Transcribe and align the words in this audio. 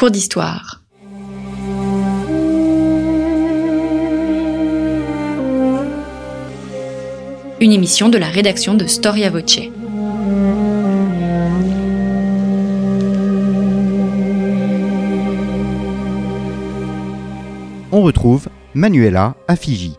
Cours 0.00 0.10
d'histoire. 0.10 0.80
Une 7.60 7.70
émission 7.70 8.08
de 8.08 8.16
la 8.16 8.28
rédaction 8.28 8.72
de 8.72 8.86
Storia 8.86 9.28
Voce. 9.28 9.58
On 17.92 18.00
retrouve 18.00 18.48
Manuela 18.72 19.34
à 19.48 19.56
Fiji. 19.56 19.98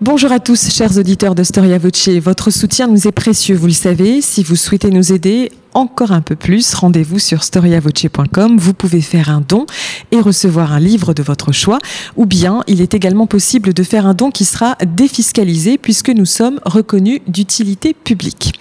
Bonjour 0.00 0.32
à 0.32 0.40
tous, 0.40 0.70
chers 0.70 0.96
auditeurs 0.96 1.34
de 1.34 1.42
Storia 1.42 1.76
Voce. 1.76 2.08
Votre 2.08 2.50
soutien 2.50 2.86
nous 2.86 3.06
est 3.06 3.12
précieux, 3.12 3.54
vous 3.54 3.66
le 3.66 3.74
savez. 3.74 4.22
Si 4.22 4.42
vous 4.42 4.56
souhaitez 4.56 4.88
nous 4.88 5.12
aider 5.12 5.52
encore 5.74 6.12
un 6.12 6.20
peu 6.20 6.36
plus, 6.36 6.74
rendez-vous 6.74 7.18
sur 7.18 7.44
storiavoce.com. 7.44 8.58
Vous 8.58 8.74
pouvez 8.74 9.00
faire 9.00 9.30
un 9.30 9.42
don 9.46 9.66
et 10.10 10.20
recevoir 10.20 10.72
un 10.72 10.80
livre 10.80 11.14
de 11.14 11.22
votre 11.22 11.52
choix. 11.52 11.78
Ou 12.16 12.26
bien, 12.26 12.62
il 12.66 12.80
est 12.80 12.94
également 12.94 13.26
possible 13.26 13.72
de 13.72 13.82
faire 13.82 14.06
un 14.06 14.14
don 14.14 14.30
qui 14.30 14.44
sera 14.44 14.76
défiscalisé 14.84 15.78
puisque 15.78 16.10
nous 16.10 16.26
sommes 16.26 16.60
reconnus 16.64 17.20
d'utilité 17.26 17.94
publique. 17.94 18.52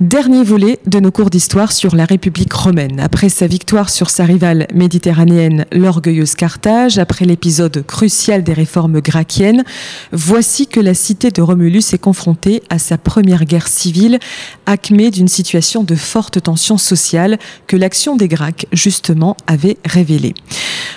Dernier 0.00 0.42
volet 0.42 0.78
de 0.86 0.98
nos 0.98 1.10
cours 1.10 1.28
d'histoire 1.28 1.72
sur 1.72 1.94
la 1.94 2.06
République 2.06 2.54
romaine. 2.54 3.00
Après 3.00 3.28
sa 3.28 3.46
victoire 3.46 3.90
sur 3.90 4.08
sa 4.08 4.24
rivale 4.24 4.66
méditerranéenne, 4.72 5.66
l'orgueilleuse 5.72 6.36
Carthage, 6.36 6.96
après 6.96 7.26
l'épisode 7.26 7.84
crucial 7.86 8.42
des 8.42 8.54
réformes 8.54 9.02
gracchiennes, 9.02 9.62
voici 10.10 10.66
que 10.66 10.80
la 10.80 10.94
cité 10.94 11.30
de 11.30 11.42
Romulus 11.42 11.92
est 11.92 12.00
confrontée 12.00 12.62
à 12.70 12.78
sa 12.78 12.96
première 12.96 13.44
guerre 13.44 13.68
civile, 13.68 14.18
acmée 14.64 15.10
d'une 15.10 15.28
situation 15.28 15.82
de 15.82 15.94
forte 16.20 16.42
tension 16.42 16.76
sociale 16.76 17.38
que 17.66 17.78
l'action 17.78 18.14
des 18.14 18.28
Gracques, 18.28 18.66
justement, 18.72 19.38
avait 19.46 19.78
révélée. 19.86 20.34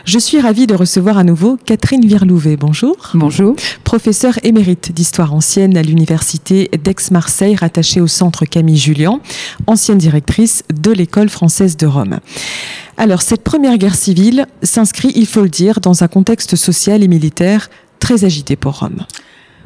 Je 0.03 0.19
suis 0.19 0.41
ravie 0.41 0.67
de 0.67 0.75
recevoir 0.75 1.17
à 1.17 1.23
nouveau 1.23 1.57
Catherine 1.65 2.05
Virlouvet. 2.05 2.57
Bonjour. 2.57 2.97
Bonjour. 3.13 3.55
Professeure 3.85 4.37
émérite 4.43 4.91
d'histoire 4.91 5.33
ancienne 5.33 5.77
à 5.77 5.81
l'université 5.81 6.69
d'Aix-Marseille, 6.83 7.55
rattachée 7.55 8.01
au 8.01 8.07
centre 8.07 8.43
Camille 8.43 8.75
Julien, 8.75 9.21
ancienne 9.65 9.97
directrice 9.97 10.65
de 10.73 10.91
l'école 10.91 11.29
française 11.29 11.77
de 11.77 11.87
Rome. 11.87 12.19
Alors, 12.97 13.21
cette 13.21 13.45
première 13.45 13.77
guerre 13.77 13.95
civile 13.95 14.45
s'inscrit, 14.61 15.13
il 15.15 15.25
faut 15.25 15.43
le 15.43 15.47
dire, 15.47 15.79
dans 15.79 16.03
un 16.03 16.09
contexte 16.09 16.57
social 16.57 17.01
et 17.01 17.07
militaire 17.07 17.69
très 17.99 18.25
agité 18.25 18.57
pour 18.57 18.79
Rome. 18.79 19.05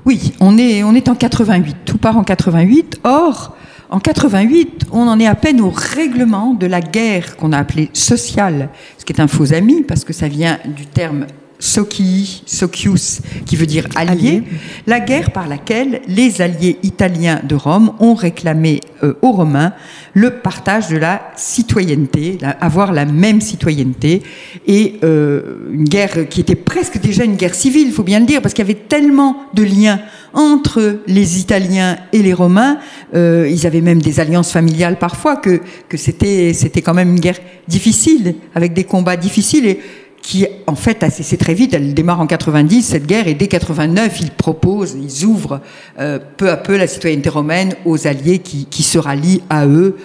Oui, 0.06 0.34
on 0.40 0.60
est, 0.60 0.84
on 0.84 0.94
est 0.94 1.10
en 1.10 1.16
88, 1.16 1.78
tout 1.84 1.98
part 1.98 2.16
en 2.16 2.24
88. 2.24 3.00
Or, 3.04 3.57
en 3.90 4.00
88, 4.00 4.88
on 4.92 5.08
en 5.08 5.20
est 5.20 5.28
à 5.28 5.36
peine 5.36 5.62
au 5.62 5.70
règlement 5.70 6.54
de 6.54 6.68
la 6.68 6.82
guerre 6.82 7.38
qu'on 7.38 7.54
a 7.54 7.58
appelée 7.58 7.90
sociale, 7.94 8.70
ce 8.98 9.06
qui 9.06 9.14
est 9.14 9.22
un 9.22 9.28
faux 9.28 9.54
ami 9.54 9.84
parce 9.84 10.04
que 10.04 10.14
ça 10.14 10.28
vient 10.28 10.60
du 10.66 10.86
terme 10.86 11.26
Socii, 11.60 12.44
Socius, 12.46 13.20
qui 13.46 13.56
veut 13.56 13.66
dire 13.66 13.88
allié, 13.96 14.44
la 14.86 15.00
guerre 15.00 15.32
par 15.32 15.48
laquelle 15.48 16.02
les 16.08 16.42
alliés 16.42 16.78
italiens 16.84 17.42
de 17.44 17.56
Rome 17.56 17.94
ont 18.00 18.14
réclamé 18.14 18.80
euh, 19.04 19.14
aux 19.22 19.32
Romains 19.32 19.74
le 20.14 20.40
partage 20.40 20.90
de 20.90 20.98
la 20.98 21.32
citoyenneté, 21.36 22.38
la- 22.42 22.52
avoir 22.52 22.92
la 22.92 23.06
même 23.06 23.42
citoyenneté, 23.42 24.22
et 24.68 25.00
euh, 25.04 25.70
une 25.72 25.84
guerre 25.86 26.30
qui 26.30 26.42
était 26.42 26.56
presque 26.56 27.00
déjà 27.00 27.24
une 27.24 27.36
guerre 27.36 27.56
civile, 27.56 27.88
il 27.88 27.94
faut 27.94 28.04
bien 28.04 28.20
le 28.20 28.26
dire, 28.26 28.42
parce 28.42 28.54
qu'il 28.54 28.66
y 28.68 28.70
avait 28.70 28.80
tellement 28.88 29.38
de 29.54 29.64
liens 29.64 30.00
entre 30.34 31.00
les 31.08 31.40
Italiens 31.40 31.98
et 32.14 32.22
les 32.22 32.34
Romains, 32.34 32.78
euh, 33.16 33.48
ils 33.50 33.66
avaient 33.66 33.82
même 33.82 34.02
des 34.02 34.20
alliances 34.20 34.52
familiales 34.52 35.00
parfois, 35.00 35.38
que, 35.38 35.62
que 35.90 35.98
c'était 35.98 36.54
c'était 36.54 36.82
quand 36.84 36.94
même 36.94 37.10
une 37.10 37.20
guerre 37.20 37.40
difficile, 37.68 38.36
avec 38.54 38.74
des 38.74 38.84
combats 38.84 39.18
difficiles, 39.18 39.66
et 39.66 39.80
qui 40.28 40.46
en 40.68 40.76
fait 40.76 41.04
a 41.04 41.10
cessé 41.10 41.38
très 41.38 41.54
vite. 41.54 41.74
Elle 41.74 41.94
démarre 41.94 42.20
en 42.20 42.28
90 42.28 42.82
cette 42.82 43.08
guerre 43.08 43.30
et 43.30 43.34
dès 43.34 43.48
89 43.48 44.20
ils 44.20 44.32
proposent, 44.32 44.98
ils 45.02 45.24
ouvrent 45.26 45.62
euh, 46.00 46.20
peu 46.36 46.50
à 46.50 46.58
peu 46.58 46.76
la 46.76 46.86
citoyenneté 46.86 47.30
romaine 47.30 47.76
aux 47.86 48.08
alliés 48.08 48.40
qui, 48.40 48.84
se 48.84 48.98
rallient 48.98 49.42
à 49.50 49.66
eux. 49.68 49.96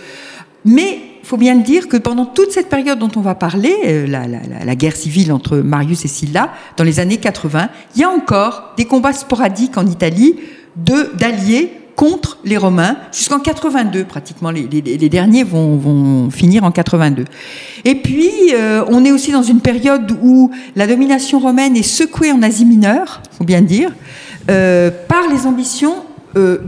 Mais 0.65 1.01
il 1.21 1.27
faut 1.27 1.37
bien 1.37 1.57
le 1.57 1.65
dire 1.65 1.89
que 1.89 1.97
pendant 1.97 2.25
toute 2.25 2.53
cette 2.53 2.69
période 2.69 3.01
dont 3.01 3.11
on 3.17 3.21
va 3.21 3.35
parler, 3.35 3.75
euh, 3.85 4.07
la, 4.07 4.29
la- 4.29 4.77
guerre 4.77 4.95
civile 4.95 5.33
entre 5.33 5.57
Marius 5.57 6.05
et 6.05 6.09
Sylla, 6.09 6.53
dans 6.77 6.85
les 6.85 7.01
années 7.01 7.17
80, 7.17 7.69
il 7.97 8.03
y 8.03 8.05
a 8.05 8.09
encore 8.09 8.75
des 8.77 8.85
combats 8.85 9.13
sporadiques 9.13 9.77
en 9.77 9.87
Italie 9.89 10.37
de 10.77 11.11
d'alliés 11.19 11.73
contre 11.97 12.39
les 12.45 12.57
Romains 12.57 12.97
jusqu'en 13.13 13.39
82 13.39 14.05
pratiquement. 14.05 14.51
Les, 14.51 14.63
les- 14.67 15.09
derniers 15.09 15.45
vont, 15.45 15.77
vont 15.77 16.31
finir 16.31 16.65
en 16.65 16.71
82 16.71 17.25
et 17.85 17.95
puis 17.97 18.31
euh, 18.55 18.85
on 18.89 19.05
est 19.05 19.13
aussi 19.13 19.31
dans 19.33 19.43
une 19.43 19.61
période 19.61 20.11
où 20.23 20.51
la 20.77 20.87
domination 20.87 21.39
romaine 21.39 21.77
est 21.77 21.83
secouée 21.83 22.33
en 22.33 22.43
Asie 22.43 22.65
mineure 22.65 23.21
faut 23.37 23.45
bien 23.45 23.61
dire 23.61 23.91
euh, 24.51 24.91
par 25.09 25.29
les 25.31 25.47
ambitions 25.47 25.97
euh, 26.37 26.59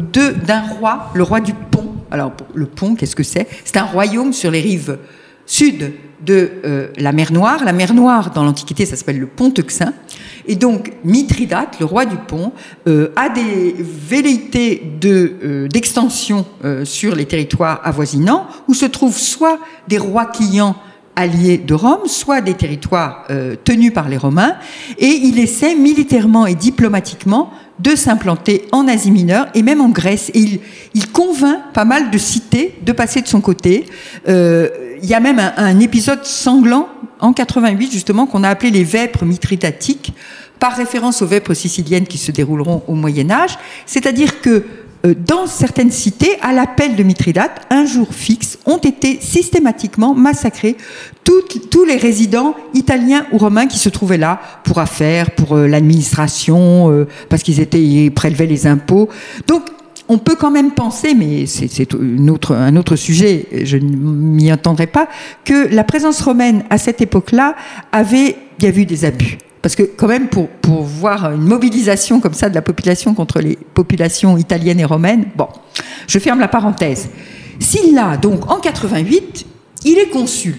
d'un 0.46 0.62
roi 0.78 1.10
le 1.14 1.22
roi 1.22 1.40
du 1.40 1.52
Pont. 1.54 1.88
Alors 2.10 2.32
le 2.54 2.66
Pont 2.66 2.94
qu'est-ce 2.94 3.16
que 3.16 3.22
c'est? 3.22 3.48
C'est 3.64 3.78
un 3.78 3.84
royaume 3.84 4.32
sur 4.32 4.50
les 4.50 4.60
rives 4.60 4.98
sud 5.46 5.92
de 6.24 6.50
euh, 6.64 6.88
la 6.96 7.12
mer 7.12 7.32
Noire. 7.32 7.64
La 7.64 7.72
mer 7.72 7.94
Noire, 7.94 8.32
dans 8.32 8.44
l'Antiquité, 8.44 8.86
ça 8.86 8.96
s'appelle 8.96 9.18
le 9.18 9.26
Pont 9.26 9.52
Euxin. 9.58 9.92
Et 10.46 10.56
donc, 10.56 10.92
Mithridate, 11.04 11.78
le 11.80 11.86
roi 11.86 12.04
du 12.04 12.16
pont, 12.16 12.52
euh, 12.86 13.08
a 13.16 13.28
des 13.28 13.74
velléités 13.78 14.82
euh, 15.04 15.68
d'extension 15.68 16.46
sur 16.84 17.14
les 17.14 17.26
territoires 17.26 17.80
avoisinants, 17.84 18.46
où 18.68 18.74
se 18.74 18.86
trouvent 18.86 19.18
soit 19.18 19.58
des 19.88 19.98
rois 19.98 20.26
clients 20.26 20.76
alliés 21.16 21.58
de 21.58 21.74
Rome, 21.74 22.06
soit 22.06 22.40
des 22.40 22.54
territoires 22.54 23.28
tenus 23.62 23.92
par 23.92 24.08
les 24.08 24.16
Romains, 24.16 24.56
et 24.98 25.06
il 25.06 25.38
essaie 25.38 25.76
militairement 25.76 26.46
et 26.46 26.56
diplomatiquement 26.56 27.52
de 27.78 27.94
s'implanter 27.94 28.64
en 28.72 28.88
Asie 28.88 29.12
mineure 29.12 29.46
et 29.54 29.62
même 29.62 29.80
en 29.80 29.90
Grèce. 29.90 30.30
Et 30.34 30.60
il, 30.94 31.12
convainc 31.12 31.72
pas 31.72 31.84
mal 31.84 32.10
de 32.10 32.18
cités 32.18 32.74
de 32.84 32.92
passer 32.92 33.20
de 33.20 33.28
son 33.28 33.40
côté. 33.40 33.86
Il 35.04 35.10
y 35.10 35.14
a 35.14 35.20
même 35.20 35.38
un, 35.38 35.80
épisode 35.80 36.24
sanglant 36.24 36.88
en 37.20 37.34
88 37.34 37.92
justement 37.92 38.26
qu'on 38.26 38.42
a 38.42 38.48
appelé 38.48 38.70
les 38.70 38.84
vêpres 38.84 39.26
mithridatiques 39.26 40.14
par 40.58 40.74
référence 40.74 41.20
aux 41.20 41.26
vêpres 41.26 41.52
siciliennes 41.52 42.06
qui 42.06 42.16
se 42.16 42.32
dérouleront 42.32 42.82
au 42.88 42.94
Moyen 42.94 43.30
Âge. 43.30 43.58
C'est-à-dire 43.84 44.40
que 44.40 44.64
euh, 45.04 45.14
dans 45.14 45.46
certaines 45.46 45.90
cités, 45.90 46.38
à 46.40 46.54
l'appel 46.54 46.96
de 46.96 47.02
Mithridate, 47.02 47.66
un 47.68 47.84
jour 47.84 48.14
fixe, 48.14 48.58
ont 48.64 48.78
été 48.78 49.20
systématiquement 49.20 50.14
massacrés 50.14 50.78
tous 51.22 51.84
les 51.84 51.96
résidents 51.96 52.54
italiens 52.72 53.26
ou 53.32 53.38
romains 53.38 53.66
qui 53.66 53.78
se 53.78 53.90
trouvaient 53.90 54.16
là 54.16 54.40
pour 54.62 54.78
affaires, 54.78 55.32
pour 55.32 55.56
euh, 55.56 55.66
l'administration, 55.66 56.90
euh, 56.90 57.06
parce 57.28 57.42
qu'ils 57.42 57.60
étaient 57.60 57.82
ils 57.82 58.10
prélevaient 58.10 58.46
les 58.46 58.66
impôts. 58.66 59.10
Donc 59.46 59.64
on 60.08 60.18
peut 60.18 60.36
quand 60.36 60.50
même 60.50 60.72
penser, 60.72 61.14
mais 61.14 61.46
c'est 61.46 61.94
un 61.94 62.76
autre 62.76 62.96
sujet, 62.96 63.46
je 63.64 63.76
ne 63.76 63.96
m'y 63.96 64.50
attendrai 64.50 64.86
pas, 64.86 65.08
que 65.44 65.72
la 65.74 65.84
présence 65.84 66.20
romaine 66.20 66.64
à 66.70 66.78
cette 66.78 67.00
époque-là 67.00 67.54
avait, 67.92 68.36
il 68.58 68.64
y 68.64 68.66
a 68.66 68.70
eu 68.70 68.84
des 68.84 69.04
abus. 69.04 69.38
Parce 69.62 69.76
que 69.76 69.82
quand 69.82 70.08
même, 70.08 70.28
pour, 70.28 70.48
voir 70.82 71.32
une 71.32 71.40
mobilisation 71.40 72.20
comme 72.20 72.34
ça 72.34 72.50
de 72.50 72.54
la 72.54 72.60
population 72.60 73.14
contre 73.14 73.40
les 73.40 73.56
populations 73.56 74.36
italiennes 74.36 74.80
et 74.80 74.84
romaines, 74.84 75.26
bon, 75.36 75.48
je 76.06 76.18
ferme 76.18 76.38
la 76.38 76.48
parenthèse. 76.48 77.08
Sylla, 77.58 78.18
donc 78.18 78.50
en 78.50 78.60
88, 78.60 79.46
il 79.86 79.98
est 79.98 80.10
consul. 80.10 80.56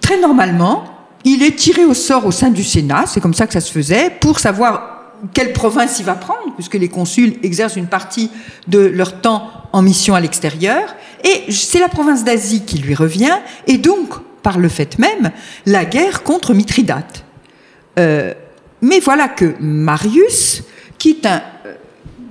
Très 0.00 0.18
normalement, 0.18 0.84
il 1.24 1.42
est 1.42 1.56
tiré 1.56 1.84
au 1.84 1.92
sort 1.92 2.24
au 2.24 2.30
sein 2.30 2.50
du 2.50 2.64
Sénat, 2.64 3.04
c'est 3.06 3.20
comme 3.20 3.34
ça 3.34 3.46
que 3.46 3.52
ça 3.52 3.60
se 3.60 3.70
faisait, 3.70 4.10
pour 4.20 4.38
savoir 4.38 4.93
quelle 5.32 5.52
province 5.52 5.98
il 5.98 6.04
va 6.04 6.14
prendre, 6.14 6.54
puisque 6.54 6.74
les 6.74 6.88
consuls 6.88 7.38
exercent 7.42 7.76
une 7.76 7.86
partie 7.86 8.30
de 8.68 8.78
leur 8.78 9.20
temps 9.20 9.50
en 9.72 9.82
mission 9.82 10.14
à 10.14 10.20
l'extérieur, 10.20 10.94
et 11.22 11.50
c'est 11.50 11.80
la 11.80 11.88
province 11.88 12.24
d'Asie 12.24 12.64
qui 12.64 12.78
lui 12.78 12.94
revient, 12.94 13.36
et 13.66 13.78
donc, 13.78 14.14
par 14.42 14.58
le 14.58 14.68
fait 14.68 14.98
même, 14.98 15.30
la 15.66 15.84
guerre 15.84 16.22
contre 16.22 16.52
Mithridate. 16.54 17.24
Euh, 17.98 18.34
mais 18.82 19.00
voilà 19.00 19.28
que 19.28 19.54
Marius, 19.60 20.62
qui 20.98 21.10
est 21.10 21.26
euh, 21.26 21.38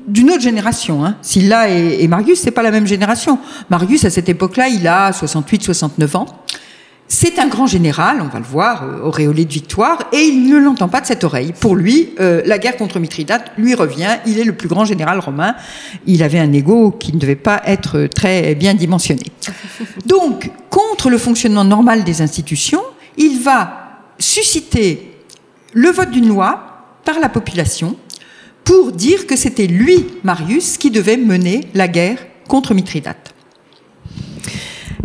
d'une 0.07 0.29
autre 0.29 0.41
génération, 0.41 1.03
hein. 1.03 1.17
Sylla 1.21 1.69
et, 1.69 2.03
et 2.03 2.07
Marius, 2.07 2.41
c'est 2.41 2.51
pas 2.51 2.61
la 2.61 2.71
même 2.71 2.85
génération. 2.85 3.39
Marius, 3.69 4.05
à 4.05 4.09
cette 4.09 4.29
époque-là, 4.29 4.67
il 4.67 4.87
a 4.87 5.11
68-69 5.11 6.17
ans. 6.17 6.42
C'est 7.15 7.37
un 7.37 7.47
grand 7.47 7.67
général, 7.67 8.21
on 8.21 8.27
va 8.27 8.39
le 8.39 8.43
voir, 8.43 8.83
euh, 8.83 9.03
auréolé 9.03 9.45
de 9.45 9.53
victoire, 9.53 9.99
et 10.11 10.23
il 10.23 10.49
ne 10.49 10.57
l'entend 10.57 10.87
pas 10.89 10.99
de 10.99 11.05
cette 11.05 11.23
oreille. 11.23 11.53
Pour 11.59 11.75
lui, 11.75 12.09
euh, 12.19 12.41
la 12.47 12.57
guerre 12.57 12.75
contre 12.75 12.99
Mithridate 12.99 13.51
lui 13.55 13.75
revient. 13.75 14.17
Il 14.25 14.39
est 14.39 14.43
le 14.43 14.53
plus 14.53 14.67
grand 14.67 14.83
général 14.83 15.19
romain. 15.19 15.53
Il 16.07 16.23
avait 16.23 16.39
un 16.39 16.51
ego 16.51 16.89
qui 16.89 17.13
ne 17.13 17.19
devait 17.19 17.35
pas 17.35 17.61
être 17.67 18.07
très 18.07 18.55
bien 18.55 18.73
dimensionné. 18.73 19.27
Donc, 20.07 20.49
contre 20.71 21.11
le 21.11 21.19
fonctionnement 21.19 21.63
normal 21.63 22.03
des 22.03 22.23
institutions, 22.23 22.81
il 23.15 23.39
va 23.43 24.01
susciter 24.17 25.15
le 25.71 25.91
vote 25.91 26.09
d'une 26.09 26.27
loi 26.27 26.97
par 27.05 27.19
la 27.19 27.29
population 27.29 27.95
pour 28.63 28.91
dire 28.91 29.27
que 29.27 29.35
c'était 29.35 29.67
lui, 29.67 30.07
Marius, 30.23 30.79
qui 30.79 30.89
devait 30.89 31.17
mener 31.17 31.67
la 31.75 31.87
guerre 31.87 32.17
contre 32.47 32.73
Mithridate. 32.73 33.32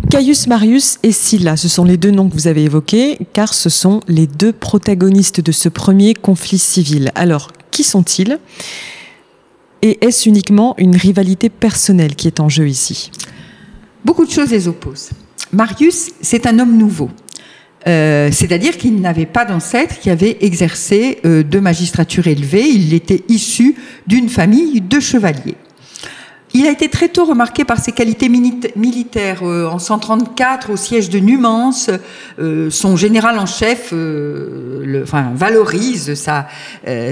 Caius 0.09 0.47
Marius 0.47 0.97
et 1.03 1.11
Scylla, 1.11 1.55
ce 1.55 1.67
sont 1.69 1.83
les 1.83 1.95
deux 1.95 2.09
noms 2.09 2.29
que 2.29 2.33
vous 2.33 2.47
avez 2.47 2.63
évoqués, 2.63 3.19
car 3.31 3.53
ce 3.53 3.69
sont 3.69 3.99
les 4.07 4.25
deux 4.25 4.51
protagonistes 4.51 5.39
de 5.39 5.51
ce 5.51 5.69
premier 5.69 6.15
conflit 6.15 6.57
civil. 6.57 7.11
Alors, 7.13 7.51
qui 7.69 7.83
sont-ils? 7.83 8.39
Et 9.83 10.03
est-ce 10.03 10.27
uniquement 10.27 10.73
une 10.79 10.95
rivalité 10.95 11.49
personnelle 11.49 12.15
qui 12.15 12.25
est 12.25 12.39
en 12.39 12.49
jeu 12.49 12.67
ici? 12.67 13.11
Beaucoup 14.03 14.25
de 14.25 14.31
choses 14.31 14.49
les 14.49 14.67
opposent. 14.67 15.11
Marius, 15.53 16.09
c'est 16.21 16.47
un 16.47 16.57
homme 16.57 16.75
nouveau. 16.75 17.11
Euh, 17.87 18.29
c'est-à-dire 18.31 18.79
qu'il 18.79 18.99
n'avait 19.01 19.27
pas 19.27 19.45
d'ancêtre 19.45 19.99
qui 19.99 20.09
avait 20.09 20.37
exercé 20.41 21.19
euh, 21.23 21.43
de 21.43 21.59
magistrature 21.59 22.25
élevée. 22.25 22.67
Il 22.67 22.95
était 22.95 23.23
issu 23.29 23.75
d'une 24.07 24.27
famille 24.27 24.81
de 24.81 24.99
chevaliers. 24.99 25.55
Il 26.59 26.67
a 26.67 26.71
été 26.71 26.89
très 26.89 27.07
tôt 27.07 27.23
remarqué 27.23 27.63
par 27.63 27.79
ses 27.79 27.93
qualités 27.93 28.27
militaires. 28.27 29.43
Euh, 29.43 29.65
en 29.69 29.79
134, 29.79 30.73
au 30.73 30.75
siège 30.75 31.09
de 31.09 31.17
Numance, 31.17 31.89
euh, 32.37 32.69
son 32.69 32.97
général 32.97 33.39
en 33.39 33.45
chef 33.45 33.91
euh, 33.93 35.05
valorise 35.05 36.15
sa, 36.15 36.49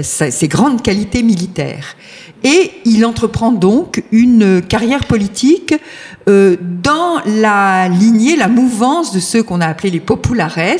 ses 0.02 0.48
grandes 0.48 0.82
qualités 0.82 1.22
militaires. 1.22 1.96
Et 2.44 2.72
il 2.84 3.06
entreprend 3.06 3.50
donc 3.50 4.04
une 4.12 4.60
carrière 4.60 5.06
politique 5.06 5.74
dans 6.26 7.20
la 7.26 7.88
lignée, 7.88 8.36
la 8.36 8.48
mouvance 8.48 9.12
de 9.12 9.18
ceux 9.18 9.42
qu'on 9.42 9.60
a 9.60 9.66
appelés 9.66 9.90
les 9.90 9.98
populares, 9.98 10.76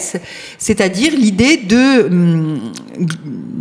c'est-à-dire 0.58 1.12
l'idée 1.16 1.56
de 1.56 2.06
hum, 2.06 2.60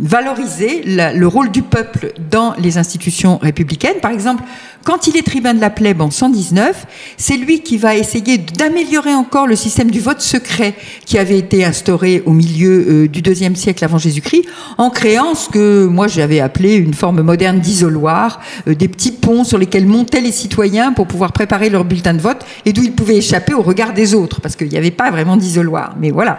valoriser 0.00 0.82
le 0.84 1.26
rôle 1.26 1.50
du 1.50 1.62
peuple 1.62 2.12
dans 2.30 2.54
les 2.58 2.78
institutions 2.78 3.38
républicaines. 3.38 4.00
Par 4.00 4.12
exemple, 4.12 4.44
quand 4.84 5.06
il 5.06 5.16
est 5.16 5.22
tribun 5.22 5.54
de 5.54 5.60
la 5.60 5.70
plèbe 5.70 6.00
en 6.00 6.10
119, 6.10 6.86
c'est 7.16 7.36
lui 7.36 7.60
qui 7.60 7.76
va 7.76 7.96
essayer 7.96 8.38
d'améliorer 8.38 9.14
encore 9.14 9.46
le 9.46 9.56
système 9.56 9.90
du 9.90 10.00
vote 10.00 10.20
secret 10.20 10.74
qui 11.04 11.18
avait 11.18 11.38
été 11.38 11.64
instauré 11.64 12.22
au 12.24 12.32
milieu 12.32 12.86
euh, 12.88 13.08
du 13.08 13.20
deuxième 13.20 13.54
siècle 13.54 13.84
avant 13.84 13.98
Jésus-Christ, 13.98 14.44
en 14.78 14.90
créant 14.90 15.34
ce 15.34 15.50
que 15.50 15.84
moi 15.84 16.08
j'avais 16.08 16.40
appelé 16.40 16.76
une 16.76 16.94
forme 16.94 17.20
moderne 17.22 17.60
d'isoloir, 17.60 18.40
euh, 18.66 18.74
des 18.74 18.88
petits 18.88 19.12
ponts 19.12 19.44
sur 19.44 19.58
lesquels 19.58 19.86
montaient 19.86 20.20
les 20.20 20.32
citoyens 20.32 20.92
pour 20.92 21.06
pouvoir 21.06 21.32
préparer 21.32 21.68
leur 21.68 21.84
bulletin 21.84 22.14
de 22.14 22.20
vote 22.20 22.44
et 22.64 22.72
d'où 22.72 22.82
ils 22.82 22.94
pouvaient 22.94 23.16
échapper 23.16 23.54
au 23.54 23.62
regard 23.62 23.92
des 23.92 24.14
autres, 24.14 24.40
parce 24.40 24.56
qu'il 24.56 24.68
n'y 24.68 24.78
avait 24.78 24.90
pas 24.90 25.10
vraiment 25.10 25.36
d'isoloir. 25.36 25.96
Mais 26.00 26.10
voilà. 26.10 26.38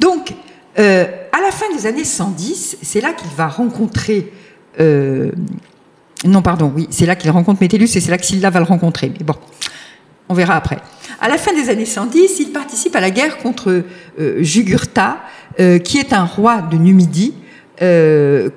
Donc, 0.00 0.34
euh, 0.78 1.06
à 1.32 1.40
la 1.40 1.50
fin 1.50 1.66
des 1.74 1.86
années 1.86 2.04
110, 2.04 2.78
c'est 2.82 3.00
là 3.00 3.12
qu'il 3.12 3.30
va 3.36 3.48
rencontrer. 3.48 4.32
Non, 6.24 6.42
pardon, 6.42 6.72
oui, 6.74 6.86
c'est 6.90 7.06
là 7.06 7.16
qu'il 7.16 7.30
rencontre 7.30 7.60
Métellus 7.60 7.96
et 7.96 8.00
c'est 8.00 8.10
là 8.10 8.18
que 8.18 8.26
Sylla 8.26 8.50
va 8.50 8.60
le 8.60 8.66
rencontrer. 8.66 9.12
Mais 9.18 9.24
bon, 9.24 9.34
on 10.28 10.34
verra 10.34 10.56
après. 10.56 10.78
À 11.20 11.28
la 11.28 11.38
fin 11.38 11.52
des 11.52 11.70
années 11.70 11.86
110, 11.86 12.40
il 12.40 12.52
participe 12.52 12.94
à 12.96 13.00
la 13.00 13.10
guerre 13.10 13.38
contre 13.38 13.84
euh, 14.18 14.42
Jugurtha, 14.42 15.18
qui 15.84 15.98
est 15.98 16.14
un 16.14 16.24
roi 16.24 16.62
de 16.62 16.76
Numidie, 16.76 17.34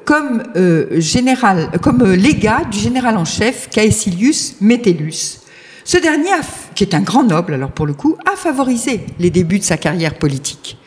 comme 0.06 0.44
général, 0.92 1.70
comme 1.82 2.04
légat 2.14 2.62
du 2.72 2.78
général 2.78 3.18
en 3.18 3.26
chef 3.26 3.68
Caecilius 3.70 4.56
Metellus. 4.62 5.40
Ce 5.86 5.98
dernier, 5.98 6.30
qui 6.76 6.84
est 6.84 6.96
un 6.96 7.02
grand 7.02 7.24
noble, 7.24 7.54
alors 7.54 7.72
pour 7.72 7.86
le 7.86 7.94
coup, 7.94 8.16
a 8.26 8.36
favorisé 8.36 9.02
les 9.20 9.30
débuts 9.30 9.60
de 9.60 9.64
sa 9.64 9.78
carrière 9.78 10.16
politique. 10.16 10.78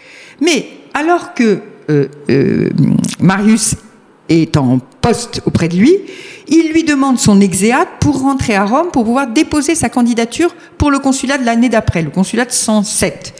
Mais 0.40 0.66
alors 0.94 1.34
que 1.34 1.60
euh, 1.90 2.08
euh, 2.30 2.70
Marius 3.20 3.76
est 4.28 4.56
en 4.56 4.78
poste 4.78 5.42
auprès 5.44 5.68
de 5.68 5.76
lui, 5.76 6.00
il 6.48 6.70
lui 6.72 6.84
demande 6.84 7.18
son 7.18 7.40
exéate 7.40 7.88
pour 8.00 8.20
rentrer 8.20 8.54
à 8.54 8.64
Rome 8.64 8.88
pour 8.92 9.04
pouvoir 9.04 9.28
déposer 9.28 9.74
sa 9.74 9.88
candidature 9.88 10.54
pour 10.78 10.90
le 10.90 10.98
consulat 10.98 11.38
de 11.38 11.44
l'année 11.44 11.68
d'après, 11.68 12.02
le 12.02 12.10
consulat 12.10 12.44
de 12.44 12.52
107. 12.52 13.34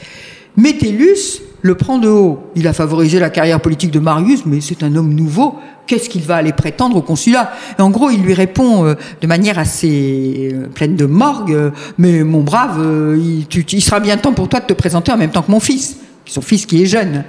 Métellus 0.57 1.41
le 1.61 1.75
prend 1.75 1.97
de 1.97 2.07
haut. 2.07 2.39
Il 2.55 2.67
a 2.67 2.73
favorisé 2.73 3.19
la 3.19 3.29
carrière 3.29 3.59
politique 3.59 3.91
de 3.91 3.99
Marius, 3.99 4.45
mais 4.45 4.61
c'est 4.61 4.83
un 4.83 4.95
homme 4.95 5.13
nouveau. 5.13 5.55
Qu'est-ce 5.85 6.09
qu'il 6.09 6.21
va 6.21 6.35
aller 6.35 6.53
prétendre 6.53 6.97
au 6.97 7.01
consulat? 7.01 7.51
En 7.79 7.89
gros, 7.89 8.09
il 8.09 8.21
lui 8.21 8.33
répond 8.33 8.85
euh, 8.85 8.95
de 9.21 9.27
manière 9.27 9.57
assez 9.57 10.53
pleine 10.75 10.95
de 10.95 11.05
morgue, 11.05 11.71
mais 11.97 12.23
mon 12.23 12.41
brave, 12.41 12.83
il 13.17 13.81
sera 13.81 13.99
bien 13.99 14.17
temps 14.17 14.33
pour 14.33 14.49
toi 14.49 14.59
de 14.59 14.65
te 14.65 14.73
présenter 14.73 15.11
en 15.11 15.17
même 15.17 15.31
temps 15.31 15.41
que 15.41 15.51
mon 15.51 15.59
fils 15.59 15.97
son 16.27 16.41
fils 16.41 16.65
qui 16.65 16.81
est 16.81 16.85
jeune. 16.85 17.23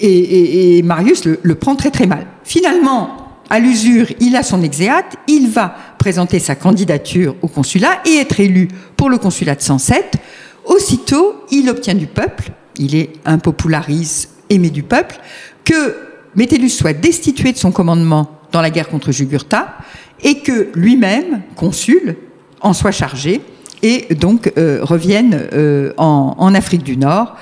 Et, 0.00 0.80
Marius 0.82 1.24
le, 1.24 1.54
prend 1.54 1.74
très 1.74 1.90
très 1.90 2.06
mal. 2.06 2.26
Finalement, 2.44 3.27
à 3.50 3.58
l'usure, 3.58 4.06
il 4.20 4.36
a 4.36 4.42
son 4.42 4.62
exéate, 4.62 5.16
il 5.26 5.48
va 5.48 5.74
présenter 5.98 6.38
sa 6.38 6.54
candidature 6.54 7.34
au 7.42 7.48
consulat 7.48 8.00
et 8.04 8.16
être 8.16 8.40
élu 8.40 8.68
pour 8.96 9.08
le 9.10 9.18
consulat 9.18 9.54
de 9.54 9.62
107. 9.62 10.16
Aussitôt, 10.66 11.44
il 11.50 11.68
obtient 11.70 11.94
du 11.94 12.06
peuple, 12.06 12.50
il 12.76 12.94
est 12.94 13.10
impopularise, 13.24 14.28
aimé 14.50 14.70
du 14.70 14.82
peuple, 14.82 15.18
que 15.64 15.96
Métellus 16.34 16.70
soit 16.70 16.92
destitué 16.92 17.52
de 17.52 17.58
son 17.58 17.72
commandement 17.72 18.30
dans 18.52 18.60
la 18.60 18.70
guerre 18.70 18.88
contre 18.88 19.12
Jugurtha 19.12 19.76
et 20.22 20.40
que 20.40 20.68
lui-même, 20.74 21.42
consul, 21.56 22.16
en 22.60 22.72
soit 22.72 22.90
chargé 22.90 23.40
et 23.82 24.14
donc 24.14 24.52
euh, 24.58 24.80
revienne 24.82 25.48
euh, 25.52 25.92
en 25.96 26.54
Afrique 26.54 26.82
du 26.82 26.96
Nord 26.96 27.36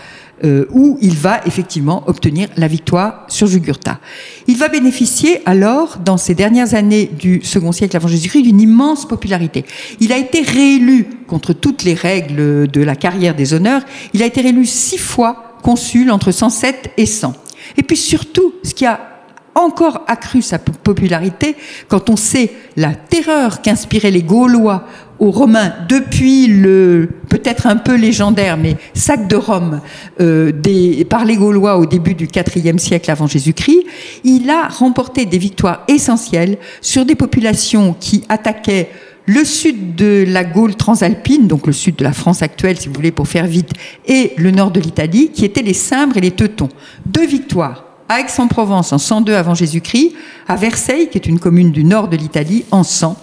euh, 0.44 0.66
où 0.70 0.98
il 1.00 1.14
va 1.14 1.40
effectivement 1.46 2.04
obtenir 2.06 2.48
la 2.56 2.68
victoire 2.68 3.24
sur 3.28 3.46
Jugurtha. 3.46 4.00
Il 4.46 4.58
va 4.58 4.68
bénéficier 4.68 5.40
alors, 5.46 5.96
dans 6.04 6.18
ces 6.18 6.34
dernières 6.34 6.74
années 6.74 7.06
du 7.06 7.42
second 7.42 7.72
siècle 7.72 7.96
avant 7.96 8.08
Jésus-Christ, 8.08 8.42
d'une 8.42 8.60
immense 8.60 9.08
popularité. 9.08 9.64
Il 10.00 10.12
a 10.12 10.18
été 10.18 10.42
réélu 10.42 11.06
contre 11.26 11.54
toutes 11.54 11.84
les 11.84 11.94
règles 11.94 12.68
de 12.68 12.82
la 12.82 12.96
carrière 12.96 13.34
des 13.34 13.54
honneurs. 13.54 13.82
Il 14.12 14.22
a 14.22 14.26
été 14.26 14.42
réélu 14.42 14.66
six 14.66 14.98
fois 14.98 15.56
consul 15.62 16.10
entre 16.10 16.32
107 16.32 16.90
et 16.96 17.06
100. 17.06 17.34
Et 17.78 17.82
puis 17.82 17.96
surtout, 17.96 18.54
ce 18.62 18.74
qui 18.74 18.84
a 18.84 19.16
encore 19.56 20.04
accru 20.06 20.42
sa 20.42 20.58
popularité 20.58 21.56
quand 21.88 22.10
on 22.10 22.16
sait 22.16 22.52
la 22.76 22.94
terreur 22.94 23.62
qu'inspiraient 23.62 24.10
les 24.10 24.22
Gaulois 24.22 24.84
aux 25.18 25.30
Romains 25.30 25.72
depuis 25.88 26.46
le 26.46 27.08
peut-être 27.28 27.66
un 27.66 27.76
peu 27.76 27.96
légendaire, 27.96 28.56
mais 28.56 28.76
sac 28.94 29.28
de 29.28 29.36
Rome 29.36 29.80
euh, 30.20 30.52
des, 30.52 31.04
par 31.04 31.24
les 31.24 31.36
Gaulois 31.36 31.78
au 31.78 31.86
début 31.86 32.14
du 32.14 32.26
IVe 32.26 32.78
siècle 32.78 33.10
avant 33.10 33.26
Jésus-Christ, 33.26 33.84
il 34.24 34.48
a 34.50 34.68
remporté 34.68 35.26
des 35.26 35.38
victoires 35.38 35.84
essentielles 35.88 36.58
sur 36.80 37.04
des 37.04 37.14
populations 37.14 37.94
qui 37.98 38.24
attaquaient 38.28 38.90
le 39.26 39.44
sud 39.44 39.96
de 39.96 40.24
la 40.26 40.44
Gaule 40.44 40.76
transalpine, 40.76 41.48
donc 41.48 41.66
le 41.66 41.72
sud 41.72 41.96
de 41.96 42.04
la 42.04 42.12
France 42.12 42.42
actuelle, 42.42 42.78
si 42.78 42.86
vous 42.86 42.94
voulez, 42.94 43.10
pour 43.10 43.26
faire 43.26 43.46
vite, 43.46 43.72
et 44.06 44.32
le 44.36 44.52
nord 44.52 44.70
de 44.70 44.80
l'Italie, 44.80 45.30
qui 45.32 45.44
étaient 45.44 45.62
les 45.62 45.74
Cimbres 45.74 46.16
et 46.16 46.20
les 46.20 46.30
Teutons. 46.30 46.68
Deux 47.06 47.26
victoires 47.26 47.84
à 48.08 48.20
Aix-en-Provence 48.20 48.92
en 48.92 48.98
102 48.98 49.34
avant 49.34 49.54
Jésus-Christ, 49.54 50.12
à 50.46 50.54
Versailles, 50.54 51.08
qui 51.10 51.18
est 51.18 51.26
une 51.26 51.40
commune 51.40 51.72
du 51.72 51.82
nord 51.82 52.06
de 52.06 52.16
l'Italie, 52.16 52.64
en 52.70 52.84
100 52.84 53.16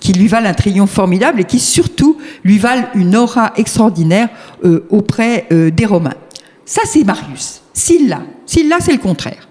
qui 0.00 0.12
lui 0.12 0.28
valent 0.28 0.48
un 0.48 0.54
triomphe 0.54 0.90
formidable 0.90 1.40
et 1.40 1.44
qui 1.44 1.58
surtout 1.58 2.18
lui 2.44 2.58
valent 2.58 2.88
une 2.94 3.16
aura 3.16 3.52
extraordinaire 3.56 4.28
euh, 4.64 4.86
auprès 4.90 5.46
euh, 5.52 5.70
des 5.70 5.86
Romains. 5.86 6.14
Ça, 6.64 6.82
c'est 6.84 7.04
Marius. 7.04 7.62
Sylla, 7.72 8.22
Sylla, 8.46 8.76
c'est 8.80 8.92
le 8.92 8.98
contraire. 8.98 9.48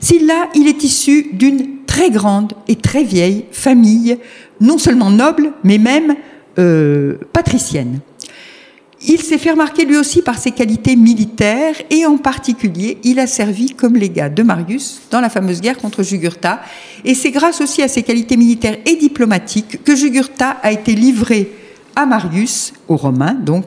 Sylla, 0.00 0.48
il 0.54 0.68
est 0.68 0.82
issu 0.84 1.30
d'une 1.32 1.84
très 1.86 2.10
grande 2.10 2.52
et 2.68 2.76
très 2.76 3.04
vieille 3.04 3.46
famille, 3.52 4.18
non 4.60 4.78
seulement 4.78 5.10
noble, 5.10 5.52
mais 5.64 5.78
même 5.78 6.14
euh, 6.58 7.18
patricienne. 7.32 8.00
Il 9.10 9.22
s'est 9.22 9.38
fait 9.38 9.52
remarquer 9.52 9.86
lui 9.86 9.96
aussi 9.96 10.20
par 10.20 10.38
ses 10.38 10.50
qualités 10.50 10.94
militaires 10.94 11.74
et 11.88 12.04
en 12.04 12.18
particulier, 12.18 12.98
il 13.04 13.18
a 13.18 13.26
servi 13.26 13.70
comme 13.70 13.96
légat 13.96 14.28
de 14.28 14.42
Marius 14.42 15.00
dans 15.10 15.20
la 15.20 15.30
fameuse 15.30 15.62
guerre 15.62 15.78
contre 15.78 16.02
Jugurtha. 16.02 16.60
Et 17.06 17.14
c'est 17.14 17.30
grâce 17.30 17.62
aussi 17.62 17.82
à 17.82 17.88
ses 17.88 18.02
qualités 18.02 18.36
militaires 18.36 18.76
et 18.84 18.96
diplomatiques 18.96 19.82
que 19.82 19.96
Jugurtha 19.96 20.58
a 20.62 20.72
été 20.72 20.94
livré 20.94 21.50
à 21.96 22.04
Marius, 22.04 22.74
aux 22.86 22.96
Romains 22.96 23.32
donc, 23.32 23.64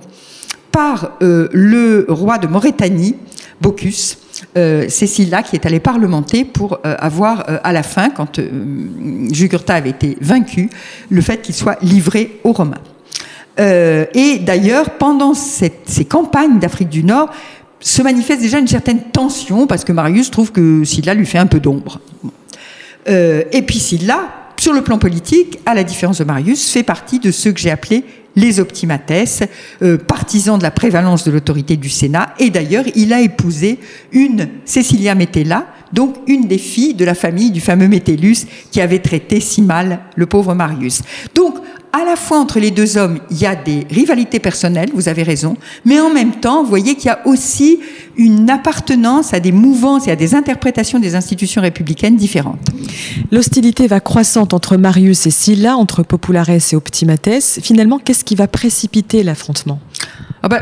par 0.72 1.18
euh, 1.24 1.50
le 1.52 2.06
roi 2.08 2.38
de 2.38 2.46
Maurétanie, 2.46 3.16
Bocchus. 3.62 4.18
Euh, 4.58 4.86
c'est 4.90 5.26
là 5.26 5.44
qui 5.44 5.56
est 5.56 5.66
allé 5.66 5.80
parlementer 5.80 6.46
pour 6.46 6.80
euh, 6.86 6.96
avoir 7.00 7.50
euh, 7.50 7.58
à 7.64 7.72
la 7.72 7.84
fin, 7.84 8.10
quand 8.10 8.40
Jugurtha 9.32 9.76
avait 9.76 9.92
été 9.92 10.18
vaincu, 10.22 10.70
le 11.10 11.22
fait 11.22 11.42
qu'il 11.42 11.56
soit 11.56 11.78
livré 11.82 12.40
aux 12.44 12.54
Romains. 12.54 12.82
Euh, 13.60 14.06
et 14.14 14.40
d'ailleurs, 14.40 14.92
pendant 14.92 15.34
ces 15.34 16.06
campagnes 16.06 16.60
d'Afrique 16.60 16.90
du 16.90 17.04
Nord, 17.04 17.30
se 17.80 18.02
manifeste 18.02 18.42
déjà 18.42 18.60
une 18.60 18.68
certaine 18.68 19.02
tension 19.02 19.68
parce 19.68 19.84
que 19.84 19.92
Marius 19.92 20.30
trouve 20.30 20.52
que 20.52 20.84
Sylla 20.84 21.14
lui 21.14 21.26
fait 21.26 21.40
un 21.40 21.48
peu 21.48 21.60
d'ombre. 21.60 22.00
Euh, 23.10 23.44
et 23.52 23.64
puis 23.64 23.80
Sylla, 23.80 24.30
sur 24.58 24.74
le 24.74 24.82
plan 24.82 25.00
politique, 25.00 25.60
à 25.66 25.74
la 25.74 25.84
différence 25.84 26.20
de 26.20 26.24
Marius, 26.24 26.70
fait 26.70 26.84
partie 26.84 27.20
de 27.20 27.32
ceux 27.32 27.52
que 27.52 27.60
j'ai 27.60 27.72
appelés 27.72 28.06
les 28.36 28.60
optimates, 28.60 29.12
euh, 29.82 29.98
partisans 29.98 30.58
de 30.58 30.64
la 30.64 30.72
prévalence 30.72 31.26
de 31.26 31.32
l'autorité 31.32 31.76
du 31.76 31.90
Sénat. 31.90 32.34
Et 32.40 32.50
d'ailleurs, 32.50 32.86
il 32.96 33.12
a 33.14 33.22
épousé 33.22 33.80
une 34.12 34.48
Cecilia 34.64 35.16
Metella, 35.16 35.66
donc 35.94 36.16
une 36.28 36.48
des 36.48 36.58
filles 36.58 36.94
de 36.94 37.06
la 37.06 37.16
famille 37.16 37.52
du 37.52 37.62
fameux 37.62 37.88
Métellus 37.88 38.48
qui 38.72 38.82
avait 38.82 39.00
traité 39.00 39.40
si 39.40 39.62
mal 39.62 40.00
le 40.16 40.26
pauvre 40.26 40.54
Marius. 40.54 41.02
Donc, 41.36 41.56
à 41.94 42.06
la 42.06 42.16
fois 42.16 42.40
entre 42.40 42.60
les 42.60 42.72
deux 42.72 42.98
hommes, 42.98 43.20
il 43.32 43.42
y 43.42 43.46
a 43.46 43.56
des 43.56 43.86
rivalités 43.90 44.40
personnelles, 44.40 44.92
vous 44.94 45.10
avez 45.10 45.24
raison, 45.24 45.58
mais 45.84 46.00
en 46.00 46.10
même 46.10 46.32
temps, 46.32 46.64
vous 46.64 46.70
voyez 46.70 46.96
qu'il 46.96 47.08
y 47.08 47.10
a 47.10 47.20
aussi 47.26 47.80
une 48.16 48.50
appartenance 48.50 49.34
à 49.34 49.42
des 49.42 49.52
mouvances 49.52 50.08
et 50.08 50.12
à 50.12 50.16
des 50.16 50.34
interprétations 50.34 51.00
des 51.00 51.16
institutions 51.16 51.62
républicaines 51.62 52.16
différentes. 52.16 52.66
L'hostilité 53.32 53.88
va 53.88 54.00
croissante 54.00 54.54
entre 54.54 54.78
Marius 54.78 55.28
et 55.28 55.32
Sylla, 55.32 55.76
entre 55.76 56.04
Populares 56.04 56.50
et 56.50 56.76
Optimates. 56.76 57.60
Finalement, 57.62 58.00
qu'est-ce 58.00 58.24
qui 58.24 58.36
va 58.36 58.48
précipiter 58.48 59.24
l'affrontement? 59.24 59.80
Ah 60.44 60.48
ben, 60.48 60.62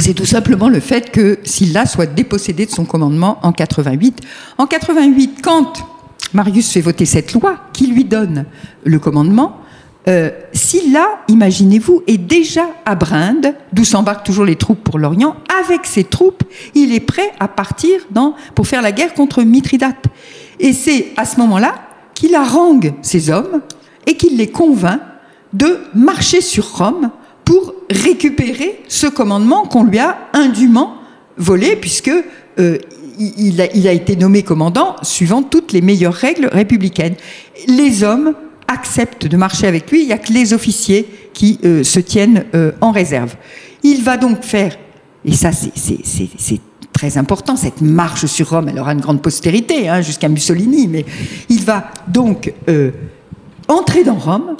c'est 0.00 0.14
tout 0.14 0.24
simplement 0.26 0.68
le 0.68 0.80
fait 0.80 1.10
que 1.10 1.38
Sylla 1.44 1.86
soit 1.86 2.06
dépossédé 2.06 2.66
de 2.66 2.70
son 2.70 2.84
commandement 2.84 3.38
en 3.42 3.52
88. 3.52 4.20
En 4.58 4.66
88, 4.66 5.40
quand 5.42 5.86
Marius 6.32 6.72
fait 6.72 6.80
voter 6.80 7.04
cette 7.04 7.32
loi 7.32 7.58
qui 7.72 7.86
lui 7.86 8.04
donne 8.04 8.46
le 8.84 8.98
commandement, 8.98 9.60
euh, 10.08 10.30
Sylla, 10.52 11.06
imaginez-vous, 11.28 12.02
est 12.06 12.18
déjà 12.18 12.66
à 12.84 12.94
Brinde, 12.94 13.54
d'où 13.72 13.84
s'embarquent 13.84 14.24
toujours 14.24 14.44
les 14.44 14.56
troupes 14.56 14.82
pour 14.82 14.98
l'Orient. 14.98 15.36
Avec 15.64 15.84
ses 15.84 16.04
troupes, 16.04 16.44
il 16.74 16.94
est 16.94 17.00
prêt 17.00 17.32
à 17.40 17.48
partir 17.48 18.00
pour 18.54 18.66
faire 18.66 18.82
la 18.82 18.92
guerre 18.92 19.14
contre 19.14 19.42
Mithridate. 19.42 20.06
Et 20.60 20.72
c'est 20.72 21.08
à 21.16 21.24
ce 21.24 21.38
moment-là 21.40 21.74
qu'il 22.14 22.34
harangue 22.34 22.94
ses 23.02 23.30
hommes 23.30 23.60
et 24.06 24.16
qu'il 24.16 24.36
les 24.38 24.48
convainc 24.48 25.00
de 25.52 25.80
marcher 25.94 26.40
sur 26.40 26.78
Rome 26.78 27.10
pour 27.44 27.74
récupérer 27.90 28.80
ce 28.88 29.06
commandement 29.06 29.64
qu'on 29.64 29.84
lui 29.84 29.98
a 29.98 30.18
indûment 30.32 30.96
volé, 31.36 31.76
puisque 31.76 32.10
euh, 32.58 32.78
il, 33.18 33.60
a, 33.60 33.92
été 33.92 34.16
nommé 34.16 34.42
commandant 34.42 34.96
suivant 35.02 35.42
toutes 35.42 35.72
les 35.72 35.80
meilleures 35.80 36.14
règles 36.14 36.48
républicaines. 36.52 37.14
Les 37.66 38.02
hommes 38.04 38.34
accepte 38.68 39.26
de 39.26 39.36
marcher 39.36 39.66
avec 39.66 39.90
lui, 39.90 40.02
il 40.02 40.06
n'y 40.06 40.12
a 40.12 40.18
que 40.18 40.32
les 40.32 40.52
officiers 40.52 41.08
qui 41.32 41.58
euh, 41.64 41.84
se 41.84 42.00
tiennent 42.00 42.44
euh, 42.54 42.72
en 42.80 42.90
réserve. 42.90 43.36
Il 43.82 44.02
va 44.02 44.16
donc 44.16 44.42
faire, 44.42 44.76
et 45.24 45.32
ça 45.32 45.50
c'est 45.52 46.60
très 46.92 47.16
important, 47.18 47.56
cette 47.56 47.80
marche 47.80 48.26
sur 48.26 48.50
Rome, 48.50 48.68
elle 48.68 48.78
aura 48.78 48.92
une 48.92 49.00
grande 49.00 49.22
postérité, 49.22 49.88
hein, 49.88 50.00
jusqu'à 50.00 50.28
Mussolini, 50.28 50.88
mais 50.88 51.04
il 51.48 51.62
va 51.62 51.90
donc 52.08 52.52
entrer 53.68 54.02
dans 54.02 54.14
Rome, 54.14 54.56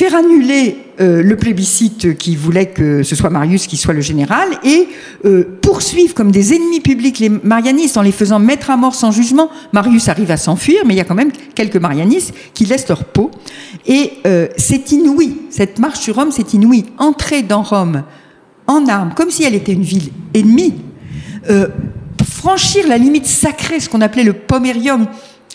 faire 0.00 0.14
annuler 0.14 0.78
euh, 1.02 1.22
le 1.22 1.36
plébiscite 1.36 2.16
qui 2.16 2.34
voulait 2.34 2.70
que 2.70 3.02
ce 3.02 3.14
soit 3.14 3.28
Marius 3.28 3.66
qui 3.66 3.76
soit 3.76 3.92
le 3.92 4.00
général 4.00 4.48
et 4.64 4.88
euh, 5.26 5.44
poursuivre 5.60 6.14
comme 6.14 6.30
des 6.30 6.54
ennemis 6.54 6.80
publics 6.80 7.18
les 7.18 7.28
marianistes 7.28 7.98
en 7.98 8.00
les 8.00 8.10
faisant 8.10 8.38
mettre 8.38 8.70
à 8.70 8.78
mort 8.78 8.94
sans 8.94 9.10
jugement. 9.10 9.50
Marius 9.74 10.08
arrive 10.08 10.30
à 10.30 10.38
s'enfuir, 10.38 10.86
mais 10.86 10.94
il 10.94 10.96
y 10.96 11.02
a 11.02 11.04
quand 11.04 11.14
même 11.14 11.32
quelques 11.54 11.76
marianistes 11.76 12.32
qui 12.54 12.64
laissent 12.64 12.88
leur 12.88 13.04
peau. 13.04 13.30
Et 13.86 14.12
euh, 14.26 14.48
c'est 14.56 14.90
inouï, 14.90 15.36
cette 15.50 15.78
marche 15.78 15.98
sur 15.98 16.14
Rome, 16.14 16.30
c'est 16.32 16.54
inouï. 16.54 16.86
Entrer 16.96 17.42
dans 17.42 17.62
Rome 17.62 18.04
en 18.66 18.86
armes, 18.86 19.12
comme 19.14 19.28
si 19.28 19.44
elle 19.44 19.54
était 19.54 19.74
une 19.74 19.82
ville 19.82 20.08
ennemie, 20.34 20.76
franchir 22.24 22.88
la 22.88 22.96
limite 22.96 23.26
sacrée, 23.26 23.80
ce 23.80 23.90
qu'on 23.90 24.00
appelait 24.00 24.24
le 24.24 24.32
pomerium, 24.32 25.06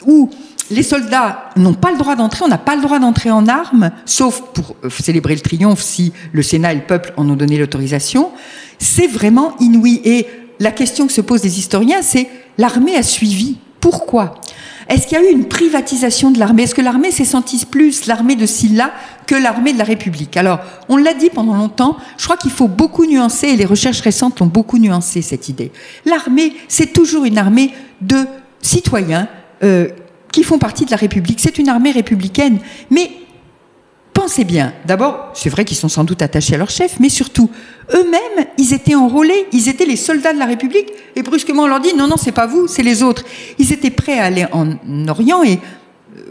où 0.05 0.29
les 0.71 0.83
soldats 0.83 1.49
n'ont 1.55 1.73
pas 1.73 1.91
le 1.91 1.97
droit 1.97 2.15
d'entrer, 2.15 2.43
on 2.43 2.47
n'a 2.47 2.57
pas 2.57 2.75
le 2.75 2.81
droit 2.81 2.99
d'entrer 2.99 3.31
en 3.31 3.47
armes, 3.47 3.91
sauf 4.05 4.41
pour 4.53 4.75
euh, 4.83 4.89
célébrer 4.89 5.35
le 5.35 5.41
triomphe 5.41 5.81
si 5.81 6.13
le 6.31 6.41
Sénat 6.41 6.73
et 6.73 6.75
le 6.75 6.81
peuple 6.81 7.13
en 7.17 7.29
ont 7.29 7.35
donné 7.35 7.57
l'autorisation. 7.57 8.31
C'est 8.79 9.07
vraiment 9.07 9.55
inouï. 9.59 10.01
Et 10.03 10.27
la 10.59 10.71
question 10.71 11.07
que 11.07 11.13
se 11.13 11.21
posent 11.21 11.43
les 11.43 11.59
historiens, 11.59 12.01
c'est 12.01 12.27
l'armée 12.57 12.95
a 12.95 13.03
suivi. 13.03 13.57
Pourquoi? 13.79 14.35
Est-ce 14.87 15.07
qu'il 15.07 15.17
y 15.17 15.21
a 15.21 15.23
eu 15.23 15.31
une 15.31 15.45
privatisation 15.45 16.31
de 16.31 16.39
l'armée? 16.39 16.63
Est-ce 16.63 16.75
que 16.75 16.81
l'armée 16.81 17.11
s'est 17.11 17.25
sentie 17.25 17.63
plus 17.65 18.05
l'armée 18.05 18.35
de 18.35 18.45
Sylla 18.45 18.91
que 19.25 19.35
l'armée 19.35 19.73
de 19.73 19.79
la 19.79 19.83
République? 19.83 20.37
Alors, 20.37 20.59
on 20.89 20.97
l'a 20.97 21.13
dit 21.13 21.29
pendant 21.29 21.55
longtemps, 21.55 21.97
je 22.17 22.23
crois 22.23 22.37
qu'il 22.37 22.51
faut 22.51 22.67
beaucoup 22.67 23.05
nuancer, 23.05 23.47
et 23.47 23.55
les 23.55 23.65
recherches 23.65 24.01
récentes 24.01 24.41
ont 24.41 24.47
beaucoup 24.47 24.77
nuancé 24.77 25.21
cette 25.21 25.49
idée. 25.49 25.71
L'armée, 26.05 26.53
c'est 26.67 26.93
toujours 26.93 27.25
une 27.25 27.37
armée 27.37 27.71
de 28.01 28.25
citoyens 28.61 29.27
euh, 29.63 29.89
qui 30.35 30.43
font 30.43 30.59
partie 30.59 30.83
de 30.83 30.91
la 30.91 30.97
République. 30.97 31.39
C'est 31.39 31.57
une 31.59 31.69
armée 31.69 31.91
républicaine. 31.91 32.59
Mais 32.89 33.09
pensez 34.13 34.43
bien, 34.43 34.73
d'abord, 34.85 35.31
c'est 35.33 35.49
vrai 35.49 35.63
qu'ils 35.63 35.77
sont 35.77 35.87
sans 35.87 36.03
doute 36.03 36.21
attachés 36.21 36.55
à 36.55 36.57
leur 36.57 36.69
chef, 36.69 36.99
mais 36.99 37.07
surtout, 37.07 37.49
eux-mêmes, 37.93 38.45
ils 38.57 38.73
étaient 38.73 38.95
enrôlés, 38.95 39.47
ils 39.53 39.69
étaient 39.69 39.85
les 39.85 39.95
soldats 39.95 40.33
de 40.33 40.39
la 40.39 40.45
République, 40.45 40.91
et 41.15 41.21
brusquement 41.21 41.63
on 41.63 41.67
leur 41.67 41.79
dit 41.79 41.93
non, 41.95 42.07
non, 42.07 42.17
c'est 42.17 42.33
pas 42.33 42.47
vous, 42.47 42.67
c'est 42.67 42.83
les 42.83 43.01
autres. 43.01 43.23
Ils 43.59 43.71
étaient 43.71 43.91
prêts 43.91 44.19
à 44.19 44.25
aller 44.25 44.45
en 44.51 45.07
Orient, 45.07 45.41
et 45.41 45.59
euh, 46.17 46.21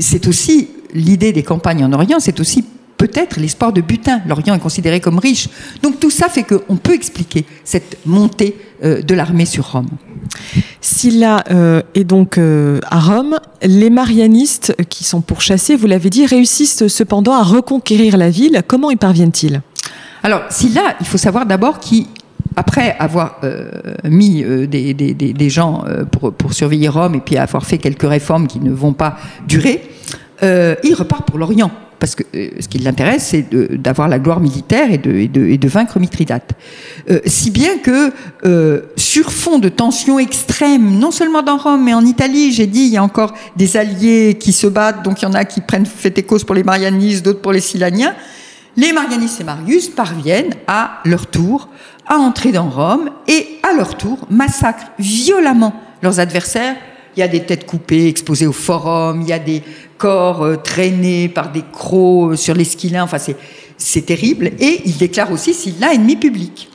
c'est 0.00 0.26
aussi 0.26 0.70
l'idée 0.92 1.32
des 1.32 1.44
campagnes 1.44 1.84
en 1.84 1.92
Orient, 1.92 2.18
c'est 2.18 2.40
aussi 2.40 2.64
peut-être 3.02 3.40
l'espoir 3.40 3.72
de 3.72 3.80
butin. 3.80 4.20
L'Orient 4.28 4.54
est 4.54 4.60
considéré 4.60 5.00
comme 5.00 5.18
riche. 5.18 5.48
Donc 5.82 5.98
tout 5.98 6.10
ça 6.10 6.28
fait 6.28 6.44
qu'on 6.44 6.76
peut 6.76 6.94
expliquer 6.94 7.44
cette 7.64 7.98
montée 8.06 8.56
euh, 8.84 9.02
de 9.02 9.12
l'armée 9.16 9.44
sur 9.44 9.72
Rome. 9.72 9.88
Sylla 10.80 11.42
euh, 11.50 11.82
est 11.96 12.04
donc 12.04 12.38
euh, 12.38 12.78
à 12.88 13.00
Rome. 13.00 13.40
Les 13.60 13.90
marianistes 13.90 14.76
qui 14.88 15.02
sont 15.02 15.20
pourchassés, 15.20 15.74
vous 15.74 15.88
l'avez 15.88 16.10
dit, 16.10 16.26
réussissent 16.26 16.86
cependant 16.86 17.32
à 17.32 17.42
reconquérir 17.42 18.16
la 18.16 18.30
ville. 18.30 18.62
Comment 18.68 18.92
y 18.92 18.96
parviennent-ils? 18.96 19.62
Alors 20.22 20.42
Sylla, 20.48 20.94
il 21.00 21.06
faut 21.06 21.18
savoir 21.18 21.44
d'abord 21.44 21.80
qu'après 21.80 22.94
avoir 23.00 23.40
mis 24.04 24.44
des, 24.68 25.50
gens 25.50 25.84
pour, 26.12 26.32
pour, 26.32 26.52
surveiller 26.52 26.88
Rome 26.88 27.16
et 27.16 27.20
puis 27.20 27.36
avoir 27.36 27.66
fait 27.66 27.78
quelques 27.78 28.08
réformes 28.08 28.46
qui 28.46 28.60
ne 28.60 28.70
vont 28.70 28.92
pas 28.92 29.16
durer, 29.48 29.90
il 30.40 30.94
repart 30.94 31.26
pour 31.26 31.38
l'Orient 31.38 31.72
parce 32.02 32.16
que 32.16 32.24
euh, 32.34 32.48
ce 32.58 32.66
qui 32.66 32.78
l'intéresse, 32.78 33.28
c'est 33.28 33.46
d'avoir 33.80 34.08
la 34.08 34.18
gloire 34.18 34.40
militaire 34.40 34.90
et 34.90 34.98
de, 34.98 35.68
vaincre 35.68 36.00
Mithridate. 36.00 36.50
Euh, 37.08 37.20
si 37.26 37.52
bien 37.52 37.78
que, 37.78 38.12
euh, 38.44 38.80
sur 38.96 39.30
fond 39.30 39.60
de 39.60 39.68
tensions 39.68 40.18
extrêmes, 40.18 40.98
non 40.98 41.12
seulement 41.12 41.42
dans 41.42 41.58
Rome, 41.58 41.84
mais 41.84 41.94
en 41.94 42.04
Italie, 42.04 42.50
j'ai 42.50 42.66
dit, 42.66 42.80
il 42.80 42.88
y 42.88 42.96
a 42.96 43.04
encore 43.04 43.34
des 43.54 43.76
alliés 43.76 44.36
qui 44.36 44.52
se 44.52 44.66
battent, 44.66 45.04
donc 45.04 45.22
il 45.22 45.26
y 45.26 45.28
en 45.28 45.34
a 45.34 45.44
qui 45.44 45.60
prennent 45.60 45.86
fait 45.86 46.18
et 46.18 46.24
cause 46.24 46.42
pour 46.42 46.56
les 46.56 46.64
marianistes, 46.64 47.24
d'autres 47.24 47.40
pour 47.40 47.52
les 47.52 47.60
silaniens. 47.60 48.16
Les 48.76 48.92
marianistes 48.92 49.40
et 49.40 49.44
Marius 49.44 49.86
parviennent 49.86 50.54
à 50.66 51.02
leur 51.04 51.28
tour 51.28 51.68
à 52.08 52.16
entrer 52.16 52.50
dans 52.50 52.68
Rome 52.68 53.10
et 53.28 53.60
à 53.62 53.76
leur 53.76 53.96
tour 53.96 54.26
massacrent 54.28 54.90
violemment 54.98 55.72
leurs 56.02 56.18
adversaires 56.18 56.74
il 57.16 57.20
y 57.20 57.22
a 57.22 57.28
des 57.28 57.40
têtes 57.40 57.66
coupées 57.66 58.08
exposées 58.08 58.46
au 58.46 58.52
forum, 58.52 59.20
il 59.22 59.28
y 59.28 59.32
a 59.32 59.38
des 59.38 59.62
corps 60.02 60.42
euh, 60.42 60.56
traînés 60.56 61.28
par 61.28 61.52
des 61.52 61.62
crocs 61.62 62.32
euh, 62.32 62.36
sur 62.36 62.54
l'esquilin, 62.54 63.04
enfin 63.04 63.18
c'est 63.78 64.02
terrible. 64.02 64.50
Et 64.58 64.82
il 64.84 64.96
déclare 64.96 65.30
aussi 65.30 65.54
s'il 65.54 65.82
a 65.84 65.94
ennemi 65.94 66.16
public. 66.16 66.68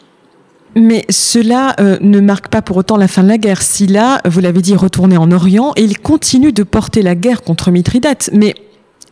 Mais 0.76 1.06
cela 1.10 1.76
euh, 1.82 1.98
ne 2.00 2.22
marque 2.22 2.48
pas 2.48 2.62
pour 2.62 2.78
autant 2.78 2.96
la 2.96 3.10
fin 3.10 3.24
de 3.24 3.28
la 3.28 3.38
guerre. 3.38 3.62
Silla, 3.62 4.22
vous 4.26 4.40
l'avez 4.40 4.62
dit, 4.62 4.76
retourné 4.76 5.18
en 5.18 5.30
Orient 5.32 5.74
et 5.76 5.84
il 5.84 6.00
continue 6.00 6.54
de 6.54 6.64
porter 6.64 7.02
la 7.02 7.16
guerre 7.16 7.42
contre 7.42 7.70
Mithridate. 7.70 8.30
Mais 8.32 8.56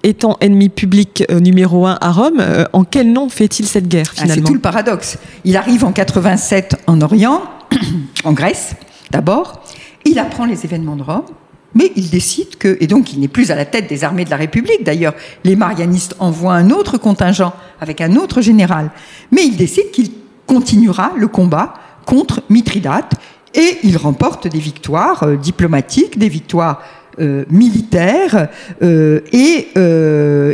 étant 0.03 0.37
ennemi 0.39 0.69
public 0.69 1.25
numéro 1.41 1.85
un 1.85 1.97
à 1.99 2.11
Rome, 2.11 2.41
en 2.71 2.83
quel 2.83 3.11
nom 3.11 3.27
fait-il 3.27 3.65
cette 3.65 3.87
guerre 3.87 4.11
ah, 4.11 4.21
finalement 4.21 4.35
C'est 4.35 4.47
tout 4.47 4.53
le 4.53 4.59
paradoxe. 4.59 5.17
Il 5.43 5.57
arrive 5.57 5.83
en 5.83 5.91
87 5.91 6.83
en 6.87 7.01
Orient, 7.01 7.41
en 8.23 8.33
Grèce 8.33 8.75
d'abord, 9.11 9.63
il 10.05 10.19
apprend 10.19 10.45
les 10.45 10.65
événements 10.65 10.95
de 10.95 11.03
Rome, 11.03 11.25
mais 11.75 11.91
il 11.95 12.09
décide 12.09 12.57
que, 12.57 12.77
et 12.79 12.87
donc 12.87 13.13
il 13.13 13.19
n'est 13.19 13.27
plus 13.27 13.51
à 13.51 13.55
la 13.55 13.65
tête 13.65 13.87
des 13.87 14.03
armées 14.03 14.25
de 14.25 14.29
la 14.29 14.37
République, 14.37 14.83
d'ailleurs, 14.83 15.13
les 15.43 15.55
marianistes 15.55 16.15
envoient 16.19 16.55
un 16.55 16.71
autre 16.71 16.97
contingent 16.97 17.53
avec 17.79 18.01
un 18.01 18.15
autre 18.15 18.41
général, 18.41 18.91
mais 19.31 19.43
il 19.45 19.57
décide 19.57 19.91
qu'il 19.91 20.09
continuera 20.47 21.11
le 21.17 21.27
combat 21.27 21.73
contre 22.05 22.41
Mithridate 22.49 23.13
et 23.53 23.77
il 23.83 23.97
remporte 23.97 24.47
des 24.47 24.59
victoires 24.59 25.23
euh, 25.23 25.37
diplomatiques, 25.37 26.17
des 26.17 26.29
victoires 26.29 26.81
euh, 27.19 27.45
militaires, 27.49 28.49
euh, 28.81 29.21
et 29.31 29.67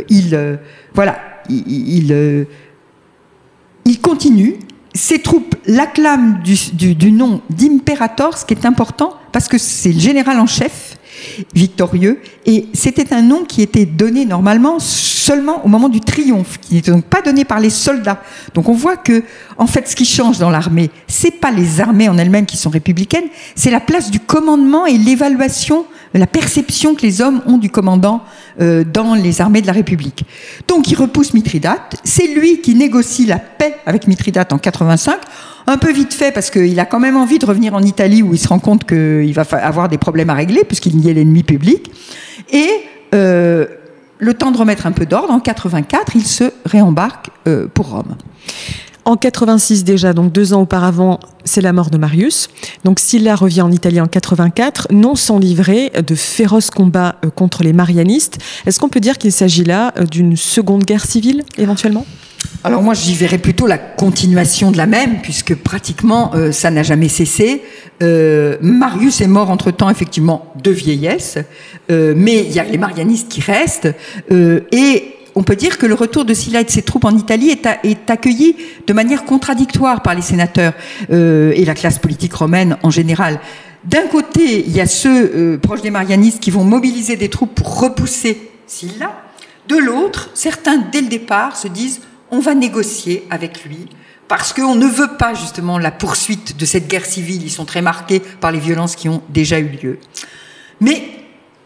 il, 0.08 0.58
voilà, 0.94 1.18
il, 1.48 2.46
il 3.84 4.00
continue. 4.00 4.56
Ces 4.94 5.20
troupes 5.20 5.54
l'acclament 5.66 6.40
du, 6.42 6.94
du, 6.94 7.12
nom 7.12 7.40
d'impérator, 7.48 8.36
ce 8.36 8.44
qui 8.44 8.54
est 8.54 8.66
important 8.66 9.14
parce 9.32 9.48
que 9.48 9.56
c'est 9.56 9.92
le 9.92 9.98
général 9.98 10.38
en 10.38 10.46
chef 10.46 10.98
victorieux 11.54 12.20
et 12.46 12.66
c'était 12.72 13.12
un 13.14 13.22
nom 13.22 13.44
qui 13.44 13.62
était 13.62 13.86
donné 13.86 14.24
normalement 14.24 14.78
seulement 14.78 15.64
au 15.64 15.68
moment 15.68 15.88
du 15.88 16.00
triomphe, 16.00 16.58
qui 16.60 16.74
n'était 16.74 16.90
donc 16.90 17.04
pas 17.04 17.22
donné 17.22 17.44
par 17.44 17.60
les 17.60 17.70
soldats. 17.70 18.22
Donc 18.54 18.68
on 18.68 18.74
voit 18.74 18.96
que 18.96 19.22
en 19.58 19.66
fait 19.66 19.88
ce 19.88 19.96
qui 19.96 20.04
change 20.04 20.38
dans 20.38 20.50
l'armée, 20.50 20.90
c'est 21.06 21.30
pas 21.30 21.50
les 21.50 21.80
armées 21.80 22.08
en 22.08 22.18
elles-mêmes 22.18 22.46
qui 22.46 22.56
sont 22.56 22.70
républicaines, 22.70 23.28
c'est 23.54 23.70
la 23.70 23.80
place 23.80 24.10
du 24.10 24.20
commandement 24.20 24.86
et 24.86 24.98
l'évaluation 24.98 25.86
la 26.18 26.26
perception 26.26 26.94
que 26.94 27.02
les 27.02 27.20
hommes 27.20 27.42
ont 27.46 27.58
du 27.58 27.70
commandant 27.70 28.22
euh, 28.60 28.84
dans 28.84 29.14
les 29.14 29.40
armées 29.40 29.62
de 29.62 29.66
la 29.66 29.72
République. 29.72 30.24
Donc 30.68 30.90
il 30.90 30.94
repousse 30.94 31.34
Mithridate, 31.34 31.96
c'est 32.04 32.26
lui 32.26 32.60
qui 32.60 32.74
négocie 32.74 33.26
la 33.26 33.38
paix 33.38 33.76
avec 33.86 34.06
Mithridate 34.06 34.52
en 34.52 34.58
85 34.58 35.20
un 35.66 35.78
peu 35.78 35.92
vite 35.92 36.14
fait 36.14 36.32
parce 36.32 36.50
qu'il 36.50 36.78
a 36.80 36.86
quand 36.86 37.00
même 37.00 37.16
envie 37.16 37.38
de 37.38 37.46
revenir 37.46 37.74
en 37.74 37.82
Italie 37.82 38.22
où 38.22 38.34
il 38.34 38.38
se 38.38 38.48
rend 38.48 38.58
compte 38.58 38.84
qu'il 38.84 39.32
va 39.34 39.42
avoir 39.52 39.88
des 39.88 39.98
problèmes 39.98 40.30
à 40.30 40.34
régler 40.34 40.64
puisqu'il 40.64 40.98
y 41.00 41.08
est 41.08 41.14
l'ennemi 41.14 41.42
public. 41.42 41.90
Et 42.50 42.68
euh, 43.14 43.66
le 44.18 44.34
temps 44.34 44.50
de 44.50 44.58
remettre 44.58 44.86
un 44.86 44.92
peu 44.92 45.06
d'ordre, 45.06 45.32
en 45.32 45.40
84, 45.40 46.12
il 46.16 46.26
se 46.26 46.44
réembarque 46.64 47.30
euh, 47.46 47.66
pour 47.72 47.90
Rome. 47.90 48.16
En 49.04 49.16
86 49.16 49.82
déjà, 49.82 50.12
donc 50.12 50.30
deux 50.30 50.52
ans 50.52 50.62
auparavant, 50.62 51.18
c'est 51.44 51.60
la 51.60 51.72
mort 51.72 51.90
de 51.90 51.98
Marius. 51.98 52.48
Donc 52.84 53.00
Silla 53.00 53.34
revient 53.34 53.62
en 53.62 53.72
Italie 53.72 54.00
en 54.00 54.06
84, 54.06 54.88
non 54.92 55.16
sans 55.16 55.40
livrer 55.40 55.90
de 56.06 56.14
féroces 56.14 56.70
combats 56.70 57.16
euh, 57.24 57.30
contre 57.30 57.64
les 57.64 57.72
marianistes. 57.72 58.38
Est-ce 58.64 58.78
qu'on 58.78 58.88
peut 58.88 59.00
dire 59.00 59.18
qu'il 59.18 59.32
s'agit 59.32 59.64
là 59.64 59.92
d'une 60.08 60.36
seconde 60.36 60.84
guerre 60.84 61.04
civile 61.04 61.42
éventuellement? 61.58 62.06
Alors 62.64 62.82
moi, 62.82 62.94
j'y 62.94 63.14
verrais 63.14 63.38
plutôt 63.38 63.66
la 63.66 63.78
continuation 63.78 64.70
de 64.70 64.76
la 64.76 64.86
même, 64.86 65.20
puisque 65.20 65.54
pratiquement 65.54 66.32
euh, 66.34 66.52
ça 66.52 66.70
n'a 66.70 66.82
jamais 66.82 67.08
cessé. 67.08 67.62
Euh, 68.02 68.56
Marius 68.60 69.20
est 69.20 69.26
mort 69.26 69.50
entre-temps, 69.50 69.90
effectivement, 69.90 70.52
de 70.62 70.70
vieillesse, 70.70 71.38
euh, 71.90 72.14
mais 72.16 72.44
il 72.44 72.52
y 72.52 72.60
a 72.60 72.64
les 72.64 72.78
marianistes 72.78 73.28
qui 73.28 73.40
restent, 73.40 73.88
et 74.30 75.14
on 75.34 75.42
peut 75.42 75.56
dire 75.56 75.78
que 75.78 75.86
le 75.86 75.94
retour 75.94 76.24
de 76.24 76.34
Sylla 76.34 76.60
et 76.60 76.64
de 76.64 76.70
ses 76.70 76.82
troupes 76.82 77.04
en 77.04 77.16
Italie 77.16 77.50
est, 77.50 78.10
accueilli 78.10 78.56
de 78.86 78.92
manière 78.92 79.24
contradictoire 79.24 80.02
par 80.02 80.14
les 80.14 80.20
sénateurs 80.20 80.74
et 81.10 81.64
la 81.64 81.74
classe 81.74 81.98
politique 81.98 82.34
romaine 82.34 82.76
en 82.82 82.90
général. 82.90 83.40
D'un 83.84 84.06
côté, 84.08 84.64
il 84.66 84.76
y 84.76 84.80
a 84.80 84.86
ceux 84.86 85.58
proches 85.62 85.80
des 85.80 85.90
marianistes 85.90 86.38
qui 86.38 86.50
vont 86.50 86.64
mobiliser 86.64 87.16
des 87.16 87.30
troupes 87.30 87.54
pour 87.54 87.80
repousser 87.80 88.50
Sylla. 88.66 89.22
De 89.68 89.78
l'autre, 89.78 90.30
certains, 90.34 90.84
dès 90.92 91.00
le 91.00 91.08
départ, 91.08 91.56
se 91.56 91.68
disent 91.68 92.02
on 92.32 92.40
va 92.40 92.54
négocier 92.54 93.24
avec 93.30 93.64
lui 93.64 93.88
parce 94.26 94.52
qu'on 94.54 94.74
ne 94.74 94.86
veut 94.86 95.16
pas 95.18 95.34
justement 95.34 95.78
la 95.78 95.90
poursuite 95.90 96.56
de 96.56 96.64
cette 96.64 96.88
guerre 96.88 97.04
civile. 97.04 97.42
Ils 97.44 97.50
sont 97.50 97.66
très 97.66 97.82
marqués 97.82 98.20
par 98.20 98.50
les 98.50 98.58
violences 98.58 98.96
qui 98.96 99.08
ont 99.10 99.22
déjà 99.28 99.58
eu 99.58 99.68
lieu. 99.68 99.98
Mais 100.80 101.02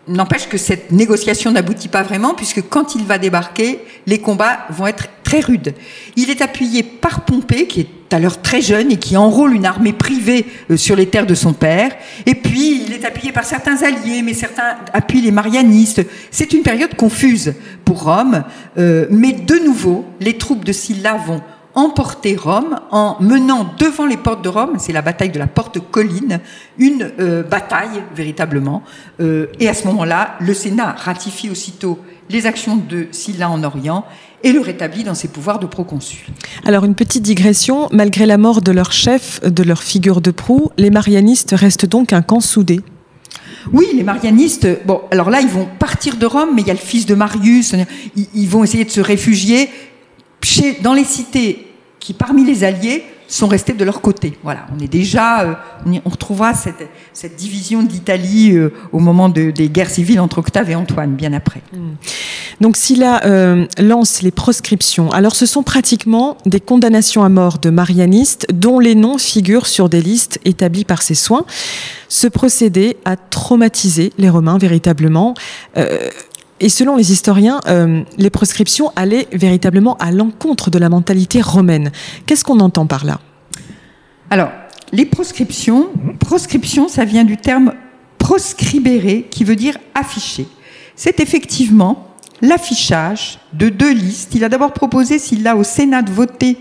n'empêche 0.08 0.48
que 0.48 0.58
cette 0.58 0.90
négociation 0.90 1.52
n'aboutit 1.52 1.88
pas 1.88 2.02
vraiment, 2.02 2.34
puisque 2.34 2.68
quand 2.68 2.96
il 2.96 3.04
va 3.04 3.18
débarquer, 3.18 3.80
les 4.06 4.18
combats 4.18 4.66
vont 4.70 4.88
être 4.88 5.06
très 5.26 5.40
rudes. 5.40 5.74
Il 6.14 6.30
est 6.30 6.40
appuyé 6.40 6.84
par 6.84 7.24
Pompée, 7.24 7.66
qui 7.66 7.80
est 7.80 7.88
l'heure 8.18 8.40
très 8.40 8.62
jeune 8.62 8.92
et 8.92 8.96
qui 8.96 9.16
enrôle 9.16 9.54
une 9.54 9.66
armée 9.66 9.92
privée 9.92 10.46
euh, 10.70 10.76
sur 10.76 10.94
les 10.94 11.06
terres 11.06 11.26
de 11.26 11.34
son 11.34 11.52
père. 11.52 11.90
Et 12.24 12.36
puis, 12.36 12.84
il 12.86 12.92
est 12.92 13.04
appuyé 13.04 13.32
par 13.32 13.44
certains 13.44 13.82
alliés, 13.82 14.22
mais 14.22 14.34
certains 14.34 14.76
appuient 14.92 15.20
les 15.20 15.32
marianistes. 15.32 16.02
C'est 16.30 16.52
une 16.52 16.62
période 16.62 16.94
confuse 16.94 17.54
pour 17.84 18.04
Rome, 18.04 18.44
euh, 18.78 19.06
mais 19.10 19.32
de 19.32 19.56
nouveau, 19.56 20.04
les 20.20 20.38
troupes 20.38 20.64
de 20.64 20.72
Sylla 20.72 21.14
vont 21.14 21.42
emporter 21.74 22.36
Rome 22.36 22.78
en 22.90 23.16
menant 23.20 23.66
devant 23.78 24.06
les 24.06 24.16
portes 24.16 24.42
de 24.42 24.48
Rome, 24.48 24.76
c'est 24.78 24.94
la 24.94 25.02
bataille 25.02 25.28
de 25.28 25.38
la 25.38 25.46
porte 25.46 25.78
colline, 25.90 26.40
une 26.78 27.10
euh, 27.18 27.42
bataille 27.42 28.02
véritablement. 28.14 28.82
Et 29.20 29.68
à 29.68 29.74
ce 29.74 29.86
moment-là, 29.88 30.36
le 30.40 30.54
Sénat 30.54 30.94
ratifie 30.96 31.50
aussitôt 31.50 31.98
les 32.30 32.46
actions 32.46 32.76
de 32.76 33.08
Sylla 33.10 33.50
en 33.50 33.62
Orient 33.62 34.06
et 34.42 34.52
le 34.52 34.60
rétablit 34.60 35.04
dans 35.04 35.14
ses 35.14 35.28
pouvoirs 35.28 35.58
de 35.58 35.66
proconsul. 35.66 36.26
Alors 36.64 36.84
une 36.84 36.94
petite 36.94 37.22
digression, 37.22 37.88
malgré 37.92 38.26
la 38.26 38.38
mort 38.38 38.62
de 38.62 38.72
leur 38.72 38.92
chef, 38.92 39.40
de 39.42 39.62
leur 39.62 39.82
figure 39.82 40.20
de 40.20 40.30
proue, 40.30 40.70
les 40.76 40.90
marianistes 40.90 41.54
restent 41.56 41.86
donc 41.86 42.12
un 42.12 42.22
camp 42.22 42.40
soudé. 42.40 42.80
Oui, 43.72 43.86
les 43.94 44.04
marianistes, 44.04 44.68
bon, 44.86 45.00
alors 45.10 45.30
là, 45.30 45.40
ils 45.40 45.48
vont 45.48 45.66
partir 45.78 46.16
de 46.16 46.26
Rome, 46.26 46.50
mais 46.54 46.62
il 46.62 46.68
y 46.68 46.70
a 46.70 46.74
le 46.74 46.78
fils 46.78 47.06
de 47.06 47.14
Marius, 47.14 47.74
ils, 48.34 48.48
vont 48.48 48.62
essayer 48.62 48.84
de 48.84 48.90
se 48.90 49.00
réfugier 49.00 49.70
chez, 50.42 50.78
dans 50.82 50.94
les 50.94 51.04
cités 51.04 51.66
qui, 51.98 52.12
parmi 52.12 52.44
les 52.44 52.62
alliés, 52.62 53.04
sont 53.28 53.46
restés 53.48 53.72
de 53.72 53.84
leur 53.84 54.00
côté. 54.00 54.38
Voilà, 54.42 54.66
on 54.74 54.82
est 54.82 54.88
déjà, 54.88 55.42
euh, 55.42 55.54
on 56.04 56.08
retrouvera 56.08 56.54
cette, 56.54 56.88
cette 57.12 57.36
division 57.36 57.82
de 57.82 57.90
l'Italie 57.90 58.52
euh, 58.52 58.72
au 58.92 58.98
moment 58.98 59.28
de, 59.28 59.50
des 59.50 59.68
guerres 59.68 59.90
civiles 59.90 60.20
entre 60.20 60.38
Octave 60.38 60.70
et 60.70 60.74
Antoine, 60.74 61.14
bien 61.14 61.32
après. 61.32 61.62
Hmm. 61.72 61.94
Donc, 62.60 62.76
Sylla 62.76 63.24
euh, 63.24 63.66
lance 63.78 64.22
les 64.22 64.30
proscriptions. 64.30 65.10
Alors, 65.10 65.34
ce 65.34 65.46
sont 65.46 65.62
pratiquement 65.62 66.38
des 66.46 66.60
condamnations 66.60 67.24
à 67.24 67.28
mort 67.28 67.58
de 67.58 67.70
marianistes 67.70 68.46
dont 68.52 68.78
les 68.78 68.94
noms 68.94 69.18
figurent 69.18 69.66
sur 69.66 69.88
des 69.88 70.00
listes 70.00 70.40
établies 70.44 70.84
par 70.84 71.02
ses 71.02 71.14
soins. 71.14 71.44
Ce 72.08 72.26
procédé 72.26 72.96
a 73.04 73.16
traumatisé 73.16 74.12
les 74.16 74.30
Romains 74.30 74.58
véritablement. 74.58 75.34
Et 76.58 76.68
selon 76.68 76.96
les 76.96 77.12
historiens, 77.12 77.60
euh, 77.66 78.02
les 78.16 78.30
proscriptions 78.30 78.90
allaient 78.96 79.28
véritablement 79.32 79.96
à 79.98 80.10
l'encontre 80.10 80.70
de 80.70 80.78
la 80.78 80.88
mentalité 80.88 81.42
romaine. 81.42 81.92
Qu'est-ce 82.24 82.44
qu'on 82.44 82.60
entend 82.60 82.86
par 82.86 83.04
là? 83.04 83.20
Alors, 84.30 84.50
les 84.92 85.04
proscriptions, 85.04 85.88
proscription, 86.18 86.88
ça 86.88 87.04
vient 87.04 87.24
du 87.24 87.36
terme 87.36 87.74
proscribere, 88.18 89.24
qui 89.30 89.44
veut 89.44 89.56
dire 89.56 89.76
afficher. 89.94 90.46
C'est 90.94 91.20
effectivement 91.20 92.08
l'affichage 92.40 93.38
de 93.52 93.68
deux 93.68 93.92
listes. 93.92 94.34
Il 94.34 94.42
a 94.42 94.48
d'abord 94.48 94.72
proposé, 94.72 95.18
s'il 95.18 95.46
a 95.46 95.56
au 95.56 95.62
Sénat 95.62 96.02
de 96.02 96.10
voter 96.10 96.58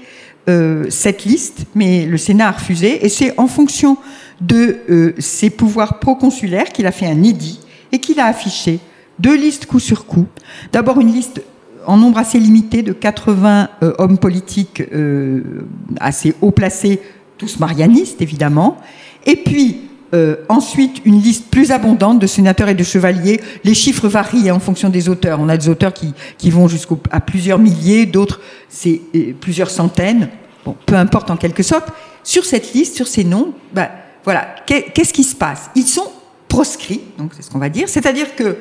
euh, 0.50 0.86
cette 0.90 1.24
liste, 1.26 1.66
mais 1.74 2.06
le 2.06 2.18
Sénat 2.18 2.50
a 2.50 2.52
refusé, 2.52 3.06
et 3.06 3.10
c'est 3.10 3.40
en 3.40 3.48
fonction 3.48 3.98
de 4.42 4.78
euh, 4.90 5.14
ses 5.20 5.50
pouvoirs 5.50 6.00
proconsulaires 6.00 6.72
qu'il 6.72 6.86
a 6.86 6.92
fait 6.92 7.08
un 7.08 7.24
édit 7.24 7.62
et 7.92 8.00
qu'il 8.00 8.20
a 8.20 8.26
affiché 8.26 8.80
deux 9.20 9.36
listes 9.36 9.66
coup 9.66 9.80
sur 9.80 10.06
coup. 10.06 10.26
D'abord 10.72 11.00
une 11.00 11.12
liste 11.12 11.42
en 11.88 11.98
nombre 11.98 12.18
assez 12.18 12.40
limité 12.40 12.82
de 12.84 12.94
80 12.94 13.70
euh, 13.84 13.94
hommes 13.98 14.18
politiques 14.18 14.82
euh, 14.94 15.66
assez 16.00 16.36
haut 16.42 16.52
placés, 16.52 17.02
tous 17.38 17.60
marianistes 17.60 18.22
évidemment, 18.22 18.78
et 19.26 19.36
puis 19.36 19.82
euh, 20.14 20.38
ensuite 20.50 21.02
une 21.06 21.20
liste 21.20 21.50
plus 21.50 21.72
abondante 21.72 22.20
de 22.20 22.28
sénateurs 22.28 22.70
et 22.70 22.76
de 22.76 22.84
chevaliers. 22.84 23.42
Les 23.64 23.74
chiffres 23.74 24.08
varient 24.08 24.52
en 24.52 24.60
fonction 24.60 24.90
des 24.90 25.10
auteurs. 25.10 25.40
On 25.42 25.50
a 25.50 25.58
des 25.58 25.68
auteurs 25.68 25.94
qui, 25.94 26.14
qui 26.38 26.52
vont 26.52 26.68
jusqu'à 26.68 27.20
plusieurs 27.20 27.60
milliers, 27.60 28.06
d'autres 28.06 28.40
c'est 28.70 29.02
plusieurs 29.42 29.70
centaines. 29.70 30.30
Bon, 30.64 30.76
peu 30.86 30.96
importe 30.96 31.32
en 31.32 31.38
quelque 31.38 31.64
sorte. 31.64 31.90
Sur 32.24 32.46
cette 32.46 32.74
liste, 32.74 32.96
sur 32.96 33.08
ces 33.08 33.24
noms, 33.24 33.54
ben, 33.74 33.90
voilà, 34.24 34.56
qu'est-ce 34.66 35.14
qui 35.14 35.24
se 35.24 35.36
passe? 35.36 35.70
Ils 35.76 35.86
sont 35.86 36.12
proscrits, 36.48 37.02
donc 37.18 37.32
c'est 37.36 37.44
ce 37.44 37.52
qu'on 37.52 37.60
va 37.60 37.70
dire, 37.70 37.90
c'est-à-dire 37.90 38.36
que 38.36 38.58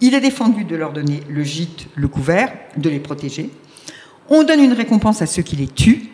il 0.00 0.14
est 0.14 0.20
défendu 0.20 0.64
de 0.64 0.76
leur 0.76 0.92
donner 0.92 1.22
le 1.28 1.42
gîte, 1.42 1.86
le 1.94 2.08
couvert, 2.08 2.52
de 2.76 2.90
les 2.90 3.00
protéger. 3.00 3.50
On 4.28 4.42
donne 4.42 4.60
une 4.60 4.72
récompense 4.72 5.22
à 5.22 5.26
ceux 5.26 5.42
qui 5.42 5.56
les 5.56 5.68
tuent. 5.68 6.10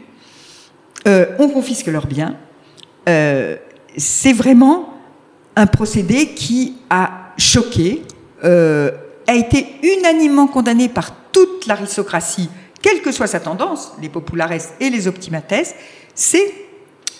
Euh, 1.07 1.27
on 1.39 1.49
confisque 1.49 1.87
leurs 1.87 2.07
biens. 2.07 2.37
Euh, 3.09 3.57
c'est 3.97 4.33
vraiment 4.33 4.95
un 5.57 5.67
procédé 5.67 6.35
qui 6.35 6.77
a 6.91 7.33
choqué, 7.39 8.03
euh, 8.45 8.91
a 9.27 9.35
été 9.35 9.67
unanimement 9.83 10.47
condamné 10.47 10.89
par 10.89 11.15
toute 11.33 11.67
l'aristocratie, 11.67 12.51
quelle 12.83 13.01
que 13.03 13.13
soit 13.13 13.27
sa 13.27 13.41
tendance, 13.41 13.93
les 14.01 14.09
populares 14.09 14.53
et 14.81 14.91
les 14.91 15.09
optimates. 15.09 15.75
C'est 16.15 16.53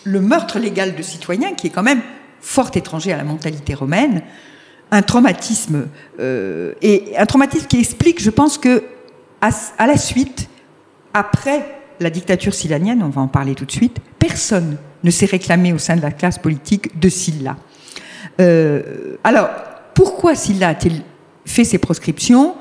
le 0.05 0.21
meurtre 0.21 0.59
légal 0.59 0.95
de 0.95 1.03
citoyens 1.03 1.55
qui 1.55 1.69
est 1.69 1.71
quand 1.71 1.83
même 1.83 2.03
fort 2.41 2.71
étranger 2.75 3.13
à 3.13 3.17
la 3.17 3.25
mentalité 3.25 3.75
romaine 3.75 4.23
un 4.91 5.03
traumatisme 5.03 5.89
euh, 6.19 6.73
et 6.83 7.17
un 7.17 7.27
traumatisme 7.27 7.67
qui 7.67 7.79
explique, 7.79 8.21
je 8.21 8.31
pense 8.31 8.59
que 8.59 8.83
à, 9.41 9.87
la 9.87 9.97
suite, 9.97 10.49
après 11.15 11.65
la 12.01 12.11
dictature 12.11 12.55
silanienne, 12.55 13.03
on 13.03 13.09
va 13.09 13.23
en 13.23 13.29
parler 13.29 13.55
tout 13.55 13.65
de 13.65 13.73
suite, 13.73 13.99
personne 14.19 14.77
ne 15.03 15.11
s'est 15.11 15.27
réclamé 15.27 15.73
au 15.73 15.79
sein 15.79 15.97
de 15.97 16.03
la 16.03 16.11
classe 16.11 16.39
politique 16.39 16.99
de 16.99 17.09
Sylla. 17.09 17.57
Euh, 18.41 19.17
alors, 19.25 19.49
pourquoi 19.95 20.35
Sylla 20.35 20.69
a-t-il 20.69 21.03
fait 21.47 21.65
ces 21.65 21.79
proscriptions? 21.79 22.55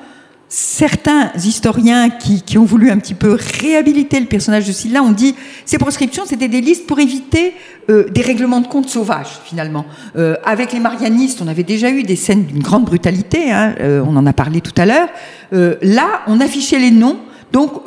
Certains 0.49 1.31
historiens 1.35 2.09
qui, 2.09 2.57
ont 2.57 2.65
voulu 2.65 2.89
un 2.89 2.97
petit 2.97 3.13
peu 3.13 3.38
réhabiliter 3.62 4.19
le 4.19 4.25
personnage 4.25 4.65
de 4.65 4.71
Sylla 4.71 5.03
ont 5.03 5.12
dit 5.12 5.35
ces 5.63 5.77
proscriptions 5.77 6.23
c'était 6.25 6.47
des 6.47 6.59
listes 6.59 6.88
pour 6.88 6.99
éviter 6.99 7.53
euh, 7.89 8.09
des 8.09 8.21
règlements 8.21 8.59
de 8.59 8.67
compte 8.67 8.89
sauvages 8.89 9.39
finalement. 9.45 9.85
Euh, 10.15 10.35
avec 10.43 10.73
les 10.73 10.79
marianistes, 10.79 11.41
on 11.43 11.47
avait 11.47 11.63
déjà 11.63 11.91
eu 11.91 12.01
des 12.01 12.15
scènes 12.15 12.45
d'une 12.45 12.63
grande 12.63 12.85
brutalité, 12.85 13.51
hein, 13.51 13.75
euh, 13.79 14.03
on 14.05 14.15
en 14.17 14.25
a 14.25 14.33
parlé 14.33 14.59
tout 14.62 14.73
à 14.77 14.85
l'heure. 14.85 15.07
là, 15.51 16.21
on 16.27 16.41
affichait 16.41 16.79
les 16.79 16.91
noms, 16.91 17.19
donc 17.51 17.81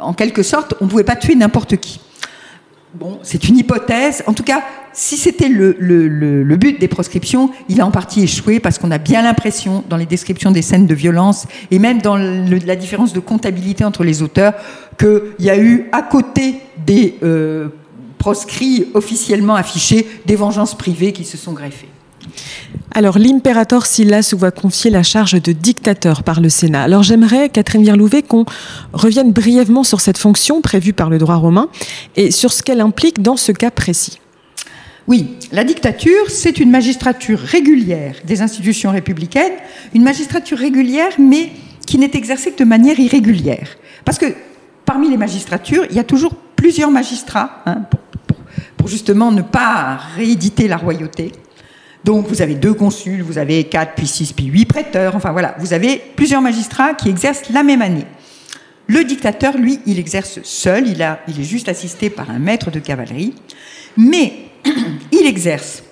en 0.00 0.12
quelque 0.14 0.42
sorte, 0.42 0.74
on 0.80 0.86
ne 0.86 0.90
pouvait 0.90 1.04
pas 1.04 1.16
tuer 1.16 1.34
n'importe 1.34 1.76
qui. 1.76 2.00
Bon, 2.98 3.18
c'est 3.22 3.50
une 3.50 3.58
hypothèse. 3.58 4.22
En 4.26 4.32
tout 4.32 4.42
cas, 4.42 4.62
si 4.94 5.18
c'était 5.18 5.50
le, 5.50 6.56
but 6.56 6.80
des 6.80 6.88
proscriptions, 6.88 7.50
il 7.68 7.82
a 7.82 7.86
en 7.86 7.90
partie 7.90 8.22
échoué 8.22 8.58
parce 8.58 8.78
qu'on 8.78 8.90
a 8.90 8.96
bien 8.96 9.20
l'impression, 9.20 9.84
dans 9.90 9.98
les 9.98 10.06
descriptions 10.06 10.50
des 10.50 10.62
scènes 10.62 10.86
de 10.86 10.94
violence 10.94 11.46
et 11.70 11.78
même 11.78 12.00
dans 12.00 12.16
la 12.16 12.76
différence 12.76 13.12
de 13.12 13.20
comptabilité 13.20 13.84
entre 13.84 14.02
les 14.02 14.22
auteurs, 14.22 14.54
qu'il 14.98 15.44
y 15.44 15.50
a 15.50 15.58
eu 15.58 15.90
à 15.92 16.00
côté 16.00 16.56
des 16.86 17.18
euh, 17.22 17.68
proscrits 18.16 18.86
officiellement 18.94 19.56
affichés 19.56 20.08
des 20.24 20.36
vengeances 20.36 20.74
privées 20.74 21.12
qui 21.12 21.24
se 21.24 21.36
sont 21.36 21.52
greffées. 21.52 21.90
Alors, 22.92 23.18
l'impérator 23.18 23.84
Sylla 23.84 24.22
se 24.22 24.34
voit 24.36 24.50
confier 24.50 24.90
la 24.90 25.02
charge 25.02 25.40
de 25.42 25.52
dictateur 25.52 26.22
par 26.22 26.40
le 26.40 26.48
Sénat. 26.48 26.82
Alors, 26.82 27.02
j'aimerais, 27.02 27.50
Catherine 27.50 27.82
Virlouvet, 27.82 28.22
qu'on 28.22 28.46
revienne 28.92 29.32
brièvement 29.32 29.84
sur 29.84 30.00
cette 30.00 30.18
fonction 30.18 30.62
prévue 30.62 30.92
par 30.92 31.10
le 31.10 31.18
droit 31.18 31.36
romain 31.36 31.68
et 32.16 32.30
sur 32.30 32.52
ce 32.52 32.62
qu'elle 32.62 32.80
implique 32.80 33.20
dans 33.20 33.36
ce 33.36 33.52
cas 33.52 33.70
précis. 33.70 34.18
Oui, 35.08 35.36
la 35.52 35.62
dictature, 35.62 36.28
c'est 36.28 36.58
une 36.58 36.70
magistrature 36.70 37.38
régulière 37.38 38.16
des 38.24 38.42
institutions 38.42 38.90
républicaines, 38.90 39.52
une 39.94 40.02
magistrature 40.02 40.58
régulière, 40.58 41.12
mais 41.18 41.50
qui 41.86 41.98
n'est 41.98 42.10
exercée 42.14 42.52
que 42.52 42.58
de 42.58 42.68
manière 42.68 42.98
irrégulière. 42.98 43.68
Parce 44.04 44.18
que 44.18 44.26
parmi 44.84 45.08
les 45.08 45.16
magistratures, 45.16 45.84
il 45.90 45.96
y 45.96 46.00
a 46.00 46.04
toujours 46.04 46.34
plusieurs 46.56 46.90
magistrats, 46.90 47.62
hein, 47.66 47.82
pour, 47.90 48.00
pour, 48.76 48.88
justement 48.88 49.30
ne 49.30 49.42
pas 49.42 49.98
rééditer 50.16 50.66
la 50.66 50.76
royauté. 50.76 51.32
Donc 52.06 52.28
vous 52.28 52.40
avez 52.40 52.54
deux 52.54 52.72
consuls, 52.72 53.20
vous 53.20 53.36
avez 53.36 53.64
quatre, 53.64 53.94
puis 53.96 54.06
six, 54.06 54.32
puis 54.32 54.44
huit 54.44 54.64
prêteurs, 54.64 55.16
enfin 55.16 55.32
voilà, 55.32 55.56
vous 55.58 55.72
avez 55.72 56.00
plusieurs 56.14 56.40
magistrats 56.40 56.94
qui 56.94 57.08
exercent 57.08 57.50
la 57.50 57.64
même 57.64 57.82
année. 57.82 58.06
Le 58.86 59.02
dictateur, 59.02 59.58
lui, 59.58 59.80
il 59.86 59.98
exerce 59.98 60.38
seul, 60.44 60.86
il, 60.86 61.02
est 61.02 61.42
juste 61.42 61.68
assisté 61.68 62.08
par 62.08 62.30
un 62.30 62.38
maître 62.38 62.70
de 62.70 62.78
cavalerie, 62.78 63.34
mais 63.96 64.34
il 65.10 65.26
exerce 65.26 65.82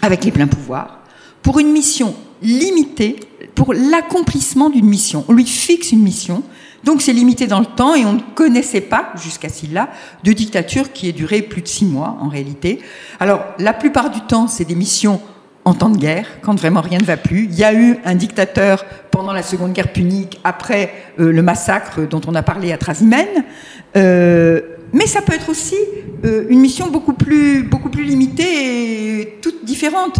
avec 0.00 0.24
les 0.24 0.30
pleins 0.30 0.46
pouvoirs 0.46 1.00
pour 1.42 1.58
une 1.58 1.72
mission 1.72 2.14
limitée, 2.40 3.16
pour 3.56 3.74
l'accomplissement 3.74 4.70
d'une 4.70 4.86
mission. 4.86 5.24
On 5.26 5.32
lui 5.32 5.44
fixe 5.44 5.90
une 5.90 6.04
mission, 6.04 6.44
donc 6.84 7.02
c'est 7.02 7.12
limité 7.12 7.48
dans 7.48 7.58
le 7.58 7.66
temps 7.66 7.96
et 7.96 8.04
on 8.04 8.12
ne 8.12 8.20
connaissait 8.36 8.80
pas, 8.80 9.12
jusqu'à 9.20 9.48
là 9.72 9.88
de 10.22 10.32
dictature 10.32 10.92
qui 10.92 11.08
ait 11.08 11.12
duré 11.12 11.42
plus 11.42 11.62
de 11.62 11.68
six 11.68 11.84
mois 11.84 12.16
en 12.20 12.28
réalité. 12.28 12.78
Alors 13.18 13.42
la 13.58 13.72
plupart 13.72 14.10
du 14.10 14.20
temps, 14.20 14.46
c'est 14.46 14.64
des 14.64 14.76
missions 14.76 15.20
en 15.64 15.74
temps 15.74 15.90
de 15.90 15.96
guerre, 15.96 16.26
quand 16.42 16.58
vraiment 16.58 16.80
rien 16.80 16.98
ne 16.98 17.04
va 17.04 17.16
plus. 17.16 17.44
Il 17.44 17.58
y 17.58 17.64
a 17.64 17.72
eu 17.72 17.96
un 18.04 18.14
dictateur 18.14 18.84
pendant 19.10 19.32
la 19.32 19.42
Seconde 19.42 19.72
Guerre 19.72 19.92
punique, 19.92 20.40
après 20.42 20.92
euh, 21.20 21.30
le 21.30 21.42
massacre 21.42 22.00
dont 22.08 22.20
on 22.26 22.34
a 22.34 22.42
parlé 22.42 22.72
à 22.72 22.78
Trasimène. 22.78 23.44
Euh, 23.96 24.60
mais 24.92 25.06
ça 25.06 25.22
peut 25.22 25.34
être 25.34 25.48
aussi 25.48 25.76
euh, 26.24 26.46
une 26.48 26.60
mission 26.60 26.88
beaucoup 26.90 27.12
plus, 27.12 27.62
beaucoup 27.62 27.90
plus 27.90 28.04
limitée 28.04 29.20
et 29.20 29.38
toute 29.40 29.64
différente. 29.64 30.16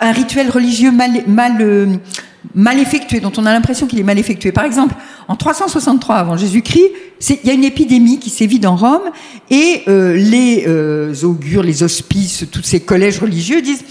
Un 0.00 0.12
rituel 0.12 0.50
religieux 0.50 0.90
mal, 0.90 1.22
mal, 1.28 2.00
mal 2.54 2.78
effectué, 2.80 3.20
dont 3.20 3.32
on 3.36 3.46
a 3.46 3.52
l'impression 3.52 3.86
qu'il 3.86 4.00
est 4.00 4.04
mal 4.04 4.18
effectué. 4.18 4.50
Par 4.50 4.64
exemple, 4.64 4.94
en 5.28 5.36
363 5.36 6.16
avant 6.16 6.36
Jésus-Christ, 6.36 6.90
il 7.30 7.46
y 7.46 7.50
a 7.50 7.52
une 7.52 7.64
épidémie 7.64 8.18
qui 8.18 8.30
sévit 8.30 8.58
dans 8.58 8.76
Rome 8.76 9.10
et 9.50 9.82
les 9.86 11.24
augures, 11.24 11.62
les 11.62 11.82
hospices, 11.82 12.44
tous 12.50 12.62
ces 12.62 12.80
collèges 12.80 13.20
religieux 13.20 13.62
disent 13.62 13.84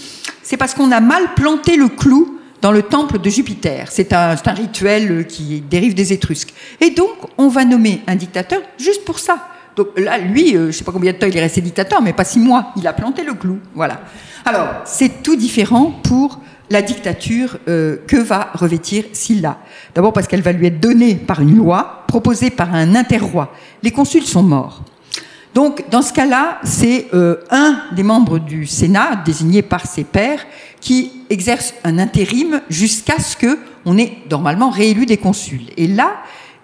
c'est 0.54 0.58
parce 0.58 0.74
qu'on 0.74 0.92
a 0.92 1.00
mal 1.00 1.34
planté 1.34 1.76
le 1.76 1.88
clou 1.88 2.38
dans 2.62 2.70
le 2.70 2.82
temple 2.82 3.18
de 3.18 3.28
Jupiter. 3.28 3.88
C'est 3.90 4.12
un, 4.12 4.36
rituel 4.46 5.26
qui 5.26 5.60
dérive 5.60 5.94
des 5.94 6.12
Étrusques. 6.12 6.54
Et 6.80 6.90
donc, 6.90 7.10
on 7.38 7.48
va 7.48 7.64
nommer 7.64 8.02
un 8.06 8.14
dictateur 8.14 8.60
juste 8.78 9.04
pour 9.04 9.18
ça. 9.18 9.48
Donc 9.74 9.88
là, 9.96 10.16
lui, 10.16 10.54
euh, 10.54 10.60
je 10.60 10.66
ne 10.66 10.70
sais 10.70 10.84
pas 10.84 10.92
combien 10.92 11.10
de 11.10 11.16
temps 11.16 11.26
il 11.26 11.36
est 11.36 11.40
resté 11.40 11.60
dictateur, 11.60 12.00
mais 12.02 12.12
pas 12.12 12.22
six 12.22 12.38
mois. 12.38 12.70
Il 12.76 12.86
a 12.86 12.92
planté 12.92 13.24
le 13.24 13.34
clou. 13.34 13.58
Voilà. 13.74 14.02
Alors, 14.44 14.68
c'est 14.84 15.24
tout 15.24 15.34
différent 15.34 15.90
pour 16.04 16.38
la 16.70 16.82
dictature 16.82 17.58
euh, 17.66 17.96
que 18.06 18.18
va 18.18 18.50
revêtir 18.54 19.06
Sylla. 19.12 19.58
D'abord 19.92 20.12
parce 20.12 20.28
qu'elle 20.28 20.42
va 20.42 20.52
lui 20.52 20.68
être 20.68 20.78
donnée 20.78 21.16
par 21.16 21.40
une 21.40 21.56
loi 21.56 22.04
proposée 22.06 22.50
par 22.50 22.72
un 22.72 22.94
interroi. 22.94 23.52
Les 23.82 23.90
consuls 23.90 24.24
sont 24.24 24.44
morts. 24.44 24.84
Donc, 25.54 25.84
dans 25.88 26.02
ce 26.02 26.12
cas-là, 26.12 26.58
c'est 26.64 27.06
euh, 27.14 27.36
un 27.50 27.80
des 27.94 28.02
membres 28.02 28.40
du 28.40 28.66
Sénat, 28.66 29.22
désigné 29.24 29.62
par 29.62 29.86
ses 29.86 30.02
pairs, 30.02 30.44
qui 30.80 31.12
exerce 31.30 31.74
un 31.84 31.98
intérim 31.98 32.60
jusqu'à 32.68 33.20
ce 33.20 33.36
qu'on 33.36 33.96
ait 33.96 34.18
normalement 34.28 34.68
réélu 34.68 35.06
des 35.06 35.16
consuls. 35.16 35.70
Et 35.76 35.86
là, 35.86 36.16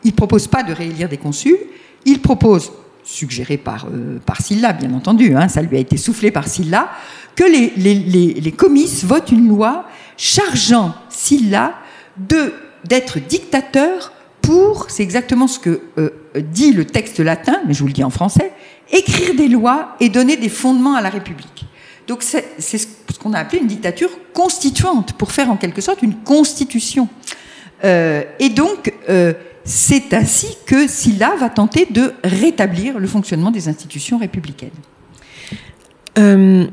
il 0.02 0.10
ne 0.10 0.16
propose 0.16 0.48
pas 0.48 0.64
de 0.64 0.72
réélire 0.72 1.08
des 1.08 1.18
consuls, 1.18 1.58
il 2.04 2.20
propose, 2.20 2.72
suggéré 3.04 3.56
par, 3.56 3.86
euh, 3.86 4.18
par 4.26 4.40
Sylla, 4.40 4.72
bien 4.72 4.92
entendu, 4.92 5.36
hein, 5.36 5.48
ça 5.48 5.62
lui 5.62 5.76
a 5.76 5.80
été 5.80 5.96
soufflé 5.96 6.32
par 6.32 6.48
Sylla, 6.48 6.90
que 7.36 7.44
les, 7.44 7.70
les, 7.76 8.52
comices 8.52 9.04
votent 9.04 9.30
une 9.30 9.48
loi 9.48 9.84
chargeant 10.16 10.94
Sylla 11.08 11.74
d'être 12.18 13.20
dictateur 13.20 14.12
pour, 14.42 14.86
c'est 14.90 15.02
exactement 15.02 15.46
ce 15.46 15.58
que 15.58 15.80
euh, 15.98 16.10
dit 16.52 16.72
le 16.72 16.84
texte 16.84 17.20
latin, 17.20 17.60
mais 17.66 17.74
je 17.74 17.80
vous 17.80 17.86
le 17.86 17.92
dis 17.92 18.04
en 18.04 18.10
français, 18.10 18.52
écrire 18.92 19.34
des 19.34 19.48
lois 19.48 19.96
et 20.00 20.08
donner 20.08 20.36
des 20.36 20.48
fondements 20.48 20.94
à 20.94 21.00
la 21.00 21.10
République. 21.10 21.66
Donc 22.06 22.22
c'est 22.22 22.44
ce 22.58 22.86
qu'on 23.20 23.34
a 23.34 23.38
appelé 23.38 23.60
une 23.60 23.68
dictature 23.68 24.10
constituante, 24.32 25.12
pour 25.12 25.32
faire 25.32 25.50
en 25.50 25.56
quelque 25.56 25.80
sorte 25.80 26.02
une 26.02 26.16
constitution. 26.16 27.08
Euh, 27.84 28.22
et 28.38 28.48
donc, 28.48 28.92
euh, 29.08 29.32
c'est 29.64 30.12
ainsi 30.14 30.56
que 30.66 30.88
Sylla 30.88 31.34
va 31.38 31.50
tenter 31.50 31.86
de 31.90 32.12
rétablir 32.24 32.98
le 32.98 33.06
fonctionnement 33.06 33.50
des 33.50 33.68
institutions 33.68 34.18
républicaines. 34.18 34.70
Euh, 36.18 36.66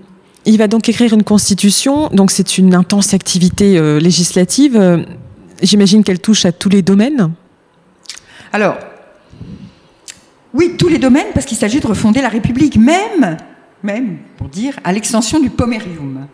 il 0.46 0.58
va 0.58 0.68
donc 0.68 0.90
écrire 0.90 1.14
une 1.14 1.24
constitution, 1.24 2.08
donc 2.08 2.32
c'est 2.32 2.58
une 2.58 2.74
intense 2.74 3.14
activité 3.14 4.00
législative. 4.00 5.06
J'imagine 5.62 6.04
qu'elle 6.06 6.20
touche 6.20 6.46
à 6.46 6.54
tous 6.54 6.70
les 6.70 6.82
domaines. 6.82 7.34
Alors, 8.54 8.78
oui, 10.54 10.76
tous 10.78 10.88
les 10.88 10.98
domaines, 10.98 11.28
parce 11.34 11.46
qu'il 11.46 11.58
s'agit 11.58 11.80
de 11.80 11.88
refonder 11.88 12.22
la 12.22 12.30
République, 12.30 12.78
même, 12.78 13.38
même, 13.84 14.18
pour 14.38 14.48
dire, 14.48 14.80
à 14.84 14.92
l'extension 14.94 15.40
du 15.40 15.50
pomerium, 15.50 16.28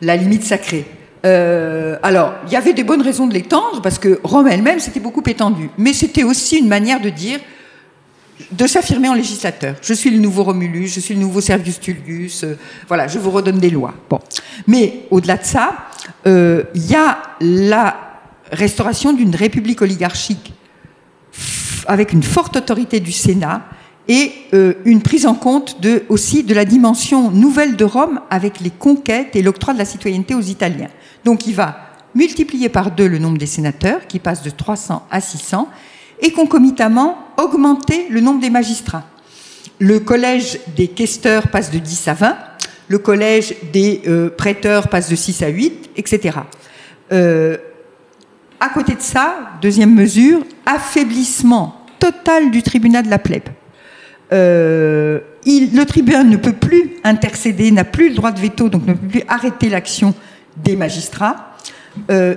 la 0.00 0.16
limite 0.16 0.44
sacrée. 0.44 0.86
Euh, 1.24 1.96
alors, 2.02 2.34
il 2.46 2.52
y 2.52 2.56
avait 2.56 2.74
des 2.74 2.84
bonnes 2.84 3.00
raisons 3.00 3.26
de 3.26 3.34
l'étendre, 3.34 3.80
parce 3.82 3.98
que 3.98 4.20
Rome 4.22 4.48
elle-même 4.48 4.80
s'était 4.80 5.00
beaucoup 5.00 5.22
étendue. 5.26 5.70
Mais 5.78 5.92
c'était 5.92 6.24
aussi 6.24 6.58
une 6.58 6.68
manière 6.68 7.00
de 7.00 7.08
dire, 7.08 7.40
de 8.52 8.66
s'affirmer 8.66 9.08
en 9.08 9.14
législateur. 9.14 9.76
Je 9.80 9.94
suis 9.94 10.10
le 10.10 10.18
nouveau 10.18 10.42
Romulus, 10.42 10.88
je 10.88 11.00
suis 11.00 11.14
le 11.14 11.20
nouveau 11.20 11.40
Servius 11.40 11.80
Tullius, 11.80 12.44
euh, 12.44 12.58
voilà, 12.88 13.08
je 13.08 13.18
vous 13.18 13.30
redonne 13.30 13.58
des 13.58 13.70
lois. 13.70 13.94
Bon. 14.10 14.18
Mais 14.66 15.06
au-delà 15.10 15.36
de 15.36 15.44
ça, 15.44 15.76
euh, 16.26 16.64
il 16.74 16.86
y 16.86 16.94
a 16.94 17.18
la 17.40 17.96
restauration 18.52 19.12
d'une 19.12 19.34
république 19.34 19.80
oligarchique 19.80 20.52
avec 21.86 22.12
une 22.12 22.22
forte 22.22 22.56
autorité 22.56 23.00
du 23.00 23.12
Sénat 23.12 23.62
et 24.08 24.32
euh, 24.52 24.74
une 24.84 25.02
prise 25.02 25.26
en 25.26 25.34
compte 25.34 25.76
aussi 26.08 26.42
de 26.42 26.54
la 26.54 26.64
dimension 26.64 27.30
nouvelle 27.30 27.76
de 27.76 27.84
Rome 27.84 28.20
avec 28.30 28.60
les 28.60 28.70
conquêtes 28.70 29.34
et 29.34 29.42
l'octroi 29.42 29.72
de 29.72 29.78
la 29.78 29.84
citoyenneté 29.84 30.34
aux 30.34 30.42
Italiens. 30.42 30.90
Donc 31.24 31.46
il 31.46 31.54
va 31.54 31.78
multiplier 32.14 32.68
par 32.68 32.90
deux 32.90 33.08
le 33.08 33.18
nombre 33.18 33.38
des 33.38 33.46
sénateurs, 33.46 34.06
qui 34.06 34.18
passe 34.18 34.42
de 34.42 34.50
300 34.50 35.06
à 35.10 35.20
600, 35.20 35.68
et 36.20 36.30
concomitamment 36.30 37.18
augmenter 37.36 38.06
le 38.08 38.20
nombre 38.20 38.40
des 38.40 38.50
magistrats. 38.50 39.04
Le 39.78 39.98
collège 39.98 40.60
des 40.76 40.88
questeurs 40.88 41.48
passe 41.48 41.70
de 41.70 41.78
10 41.78 42.08
à 42.08 42.14
20, 42.14 42.36
le 42.88 42.98
collège 42.98 43.54
des 43.72 44.02
euh, 44.06 44.30
prêteurs 44.30 44.88
passe 44.88 45.08
de 45.08 45.16
6 45.16 45.42
à 45.42 45.48
8, 45.48 45.90
etc. 45.96 46.38
à 48.64 48.70
côté 48.70 48.94
de 48.94 49.02
ça, 49.02 49.36
deuxième 49.60 49.94
mesure, 49.94 50.40
affaiblissement 50.64 51.84
total 51.98 52.50
du 52.50 52.62
tribunal 52.62 53.04
de 53.04 53.10
la 53.10 53.18
plèbe. 53.18 53.50
Euh, 54.32 55.20
le 55.44 55.84
tribunal 55.84 56.26
ne 56.26 56.38
peut 56.38 56.54
plus 56.54 56.94
intercéder, 57.04 57.70
n'a 57.70 57.84
plus 57.84 58.08
le 58.08 58.14
droit 58.14 58.32
de 58.32 58.40
veto, 58.40 58.70
donc 58.70 58.86
ne 58.86 58.94
peut 58.94 59.08
plus 59.08 59.22
arrêter 59.28 59.68
l'action 59.68 60.14
des 60.56 60.76
magistrats. 60.76 61.52
Euh, 62.10 62.36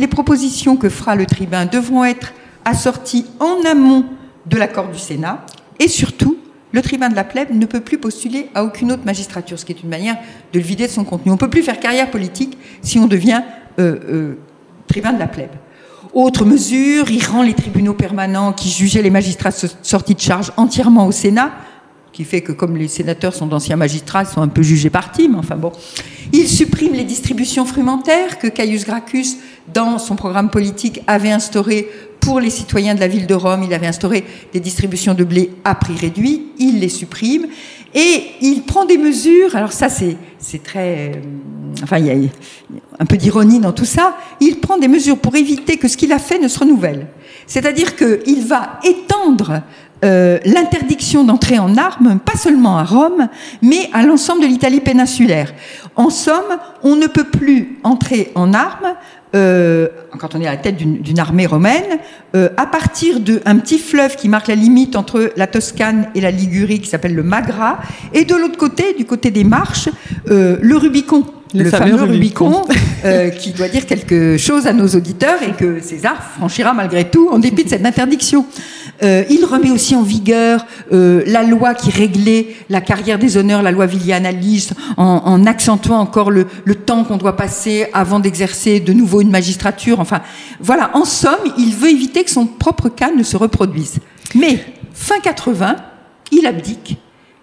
les 0.00 0.08
propositions 0.08 0.76
que 0.76 0.88
fera 0.88 1.14
le 1.14 1.26
tribunal 1.26 1.70
devront 1.70 2.04
être 2.04 2.34
assorties 2.64 3.26
en 3.38 3.64
amont 3.70 4.04
de 4.46 4.56
l'accord 4.56 4.88
du 4.88 4.98
Sénat. 4.98 5.46
Et 5.78 5.86
surtout, 5.86 6.38
le 6.72 6.82
tribunal 6.82 7.12
de 7.12 7.16
la 7.16 7.24
plèbe 7.24 7.50
ne 7.52 7.66
peut 7.66 7.80
plus 7.80 7.98
postuler 7.98 8.50
à 8.52 8.64
aucune 8.64 8.90
autre 8.90 9.04
magistrature, 9.04 9.60
ce 9.60 9.64
qui 9.64 9.70
est 9.70 9.82
une 9.82 9.90
manière 9.90 10.16
de 10.52 10.58
le 10.58 10.64
vider 10.64 10.88
de 10.88 10.92
son 10.92 11.04
contenu. 11.04 11.30
On 11.30 11.34
ne 11.34 11.40
peut 11.40 11.50
plus 11.50 11.62
faire 11.62 11.78
carrière 11.78 12.10
politique 12.10 12.58
si 12.82 12.98
on 12.98 13.06
devient 13.06 13.42
euh, 13.78 14.34
tribunal 14.86 15.14
de 15.14 15.20
la 15.20 15.28
plèbe. 15.28 15.50
Autre 16.14 16.44
mesure, 16.44 17.10
il 17.10 17.24
rend 17.24 17.42
les 17.42 17.54
tribunaux 17.54 17.94
permanents 17.94 18.52
qui 18.52 18.70
jugeaient 18.70 19.02
les 19.02 19.10
magistrats 19.10 19.50
sortis 19.82 20.14
de 20.14 20.20
charge 20.20 20.52
entièrement 20.56 21.06
au 21.06 21.12
Sénat, 21.12 21.52
qui 22.12 22.24
fait 22.24 22.40
que 22.40 22.52
comme 22.52 22.76
les 22.76 22.88
sénateurs 22.88 23.34
sont 23.34 23.46
d'anciens 23.46 23.76
magistrats, 23.76 24.22
ils 24.22 24.28
sont 24.28 24.40
un 24.40 24.48
peu 24.48 24.62
jugés 24.62 24.88
par 24.88 25.12
team, 25.12 25.34
enfin 25.34 25.56
bon. 25.56 25.72
Il 26.32 26.48
supprime 26.48 26.94
les 26.94 27.04
distributions 27.04 27.66
frumentaires 27.66 28.38
que 28.38 28.46
Caius 28.46 28.86
Gracchus, 28.86 29.36
dans 29.72 29.98
son 29.98 30.16
programme 30.16 30.48
politique, 30.48 31.02
avait 31.06 31.30
instauré 31.30 31.88
pour 32.20 32.40
les 32.40 32.50
citoyens 32.50 32.94
de 32.94 33.00
la 33.00 33.08
ville 33.08 33.26
de 33.26 33.34
Rome. 33.34 33.62
Il 33.64 33.74
avait 33.74 33.86
instauré 33.86 34.24
des 34.52 34.60
distributions 34.60 35.12
de 35.12 35.24
blé 35.24 35.50
à 35.64 35.74
prix 35.74 35.94
réduit, 35.94 36.46
il 36.58 36.80
les 36.80 36.88
supprime. 36.88 37.46
Et 37.94 38.24
il 38.40 38.62
prend 38.62 38.84
des 38.84 38.98
mesures, 38.98 39.56
alors 39.56 39.72
ça 39.72 39.88
c'est 39.88 40.16
très... 40.62 41.12
Euh, 41.14 41.82
enfin, 41.82 41.98
il 41.98 42.06
y 42.06 42.10
a 42.10 42.28
un 42.98 43.06
peu 43.06 43.16
d'ironie 43.16 43.60
dans 43.60 43.72
tout 43.72 43.84
ça. 43.84 44.16
Il 44.40 44.60
prend 44.60 44.78
des 44.78 44.88
mesures 44.88 45.18
pour 45.18 45.34
éviter 45.36 45.76
que 45.76 45.88
ce 45.88 45.96
qu'il 45.96 46.12
a 46.12 46.18
fait 46.18 46.38
ne 46.38 46.48
se 46.48 46.58
renouvelle. 46.58 47.06
C'est-à-dire 47.46 47.96
qu'il 47.96 48.44
va 48.44 48.80
étendre 48.84 49.62
euh, 50.04 50.38
l'interdiction 50.44 51.24
d'entrer 51.24 51.58
en 51.58 51.76
armes, 51.76 52.18
pas 52.18 52.36
seulement 52.36 52.76
à 52.76 52.84
Rome, 52.84 53.28
mais 53.62 53.88
à 53.94 54.02
l'ensemble 54.02 54.42
de 54.42 54.46
l'Italie 54.46 54.80
péninsulaire. 54.80 55.54
En 55.94 56.10
somme, 56.10 56.58
on 56.82 56.96
ne 56.96 57.06
peut 57.06 57.24
plus 57.24 57.78
entrer 57.82 58.30
en 58.34 58.52
armes 58.52 58.94
euh, 59.34 59.88
quand 60.18 60.34
on 60.34 60.40
est 60.40 60.46
à 60.46 60.52
la 60.52 60.56
tête 60.56 60.76
d'une 60.76 61.18
armée 61.18 61.46
romaine, 61.46 61.98
euh, 62.34 62.48
à 62.56 62.66
partir 62.66 63.20
d'un 63.20 63.56
petit 63.58 63.78
fleuve 63.78 64.16
qui 64.16 64.28
marque 64.28 64.48
la 64.48 64.54
limite 64.54 64.96
entre 64.96 65.32
la 65.36 65.46
Toscane 65.46 66.08
et 66.14 66.20
la 66.20 66.30
Ligurie, 66.30 66.80
qui 66.80 66.88
s'appelle 66.88 67.14
le 67.14 67.22
Magra, 67.22 67.78
et 68.12 68.24
de 68.24 68.34
l'autre 68.34 68.56
côté, 68.56 68.94
du 68.94 69.04
côté 69.04 69.30
des 69.30 69.44
Marches, 69.44 69.88
euh, 70.30 70.58
le 70.60 70.76
Rubicon. 70.76 71.24
Le, 71.54 71.70
fameux, 71.70 71.94
Rubicon, 71.94 72.62
qui 73.38 73.52
doit 73.52 73.68
dire 73.68 73.86
quelque 73.86 74.36
chose 74.36 74.66
à 74.66 74.72
nos 74.72 74.88
auditeurs 74.88 75.42
et 75.42 75.52
que 75.52 75.80
César 75.80 76.20
franchira 76.36 76.74
malgré 76.74 77.08
tout 77.08 77.28
en 77.30 77.38
dépit 77.38 77.64
de 77.64 77.68
cette 77.68 77.86
interdiction. 77.86 78.46
Euh, 79.02 79.24
il 79.28 79.44
remet 79.44 79.70
aussi 79.70 79.94
en 79.94 80.02
vigueur 80.02 80.64
euh, 80.92 81.22
la 81.26 81.42
loi 81.42 81.74
qui 81.74 81.90
réglait 81.90 82.56
la 82.70 82.80
carrière 82.80 83.18
des 83.18 83.36
honneurs, 83.36 83.62
la 83.62 83.70
loi 83.70 83.86
Villianaliste, 83.86 84.74
en, 84.96 85.22
en 85.24 85.44
accentuant 85.44 85.98
encore 85.98 86.30
le, 86.30 86.46
le 86.64 86.74
temps 86.74 87.04
qu'on 87.04 87.18
doit 87.18 87.36
passer 87.36 87.88
avant 87.92 88.20
d'exercer 88.20 88.80
de 88.80 88.92
nouveau 88.92 89.20
une 89.20 89.30
magistrature. 89.30 90.00
Enfin, 90.00 90.22
voilà. 90.60 90.90
En 90.94 91.04
somme, 91.04 91.34
il 91.58 91.74
veut 91.74 91.90
éviter 91.90 92.24
que 92.24 92.30
son 92.30 92.46
propre 92.46 92.88
cas 92.88 93.10
ne 93.10 93.22
se 93.22 93.36
reproduise. 93.36 93.98
Mais 94.34 94.64
fin 94.94 95.20
80, 95.20 95.76
il 96.32 96.46
abdique. 96.46 96.98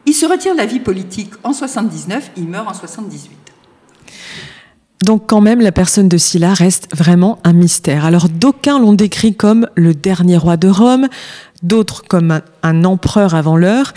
Il 0.05 0.13
se 0.13 0.25
retire 0.25 0.53
de 0.53 0.57
la 0.57 0.65
vie 0.65 0.79
politique 0.79 1.31
en 1.43 1.53
79, 1.53 2.31
il 2.35 2.47
meurt 2.47 2.67
en 2.67 2.73
78. 2.73 3.42
Donc 5.03 5.23
quand 5.27 5.41
même, 5.41 5.59
la 5.59 5.73
personne 5.73 6.07
de 6.07 6.17
Sylla 6.17 6.53
reste 6.53 6.87
vraiment 6.95 7.37
un 7.43 7.51
mystère. 7.51 8.05
Alors 8.05 8.29
d'aucuns 8.29 8.79
l'ont 8.79 8.93
décrit 8.93 9.35
comme 9.35 9.67
le 9.75 9.93
dernier 9.93 10.37
roi 10.37 10.55
de 10.55 10.69
Rome, 10.69 11.09
d'autres 11.61 12.03
comme 12.07 12.39
un, 12.63 12.83
empereur 12.85 13.35
avant 13.35 13.57
l'heure. 13.57 13.93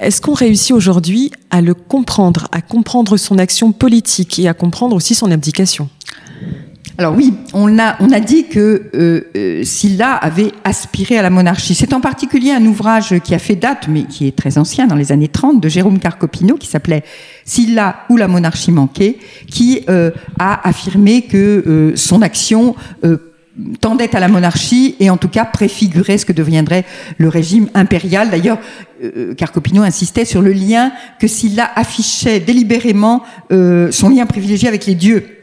Est-ce 0.00 0.20
qu'on 0.20 0.34
réussit 0.34 0.72
aujourd'hui 0.72 1.30
à 1.50 1.60
le 1.60 1.72
comprendre, 1.74 2.48
à 2.50 2.62
comprendre 2.62 3.16
son 3.16 3.38
action 3.38 3.70
politique 3.70 4.40
et 4.40 4.48
à 4.48 4.54
comprendre 4.54 4.96
aussi 4.96 5.14
son 5.14 5.30
abdication? 5.30 5.88
Alors 7.00 7.14
oui, 7.16 7.32
on 7.54 7.78
a, 7.78 8.20
dit 8.20 8.44
que 8.44 8.90
euh, 8.94 9.22
euh, 9.34 9.64
Sylla 9.64 10.16
avait 10.16 10.52
aspiré 10.64 11.16
à 11.16 11.22
la 11.22 11.30
monarchie. 11.30 11.74
C'est 11.74 11.94
en 11.94 12.00
particulier 12.02 12.50
un 12.50 12.66
ouvrage 12.66 13.18
qui 13.24 13.34
a 13.34 13.38
fait 13.38 13.56
date, 13.56 13.86
mais 13.88 14.02
qui 14.02 14.26
est 14.26 14.36
très 14.36 14.58
ancien, 14.58 14.86
dans 14.86 14.96
les 14.96 15.10
années 15.10 15.28
30, 15.28 15.62
de 15.62 15.68
Jérôme 15.70 15.98
Carcopino, 15.98 16.56
qui 16.56 16.66
s'appelait 16.66 17.02
Sylla 17.46 18.04
ou 18.10 18.18
la 18.18 18.28
monarchie 18.28 18.70
manquée, 18.70 19.18
qui 19.46 19.82
euh, 19.88 20.10
a 20.38 20.68
affirmé 20.68 21.22
que 21.22 21.94
son 21.96 22.20
action 22.20 22.74
tendait 23.80 24.14
à 24.14 24.20
la 24.20 24.28
monarchie 24.28 24.94
et 25.00 25.08
en 25.08 25.16
tout 25.16 25.28
cas 25.28 25.46
préfigurait 25.46 26.18
ce 26.18 26.26
que 26.26 26.34
deviendrait 26.34 26.84
le 27.16 27.28
régime 27.28 27.70
impérial. 27.72 28.28
D'ailleurs, 28.28 28.58
Carcopino 29.38 29.82
insistait 29.82 30.26
sur 30.26 30.42
le 30.42 30.52
lien 30.52 30.92
que 31.18 31.26
Sylla 31.26 31.70
affichait 31.74 32.40
délibérément 32.40 33.22
son 33.48 34.10
lien 34.10 34.26
privilégié 34.26 34.68
avec 34.68 34.84
les 34.84 34.94
dieux 34.94 35.40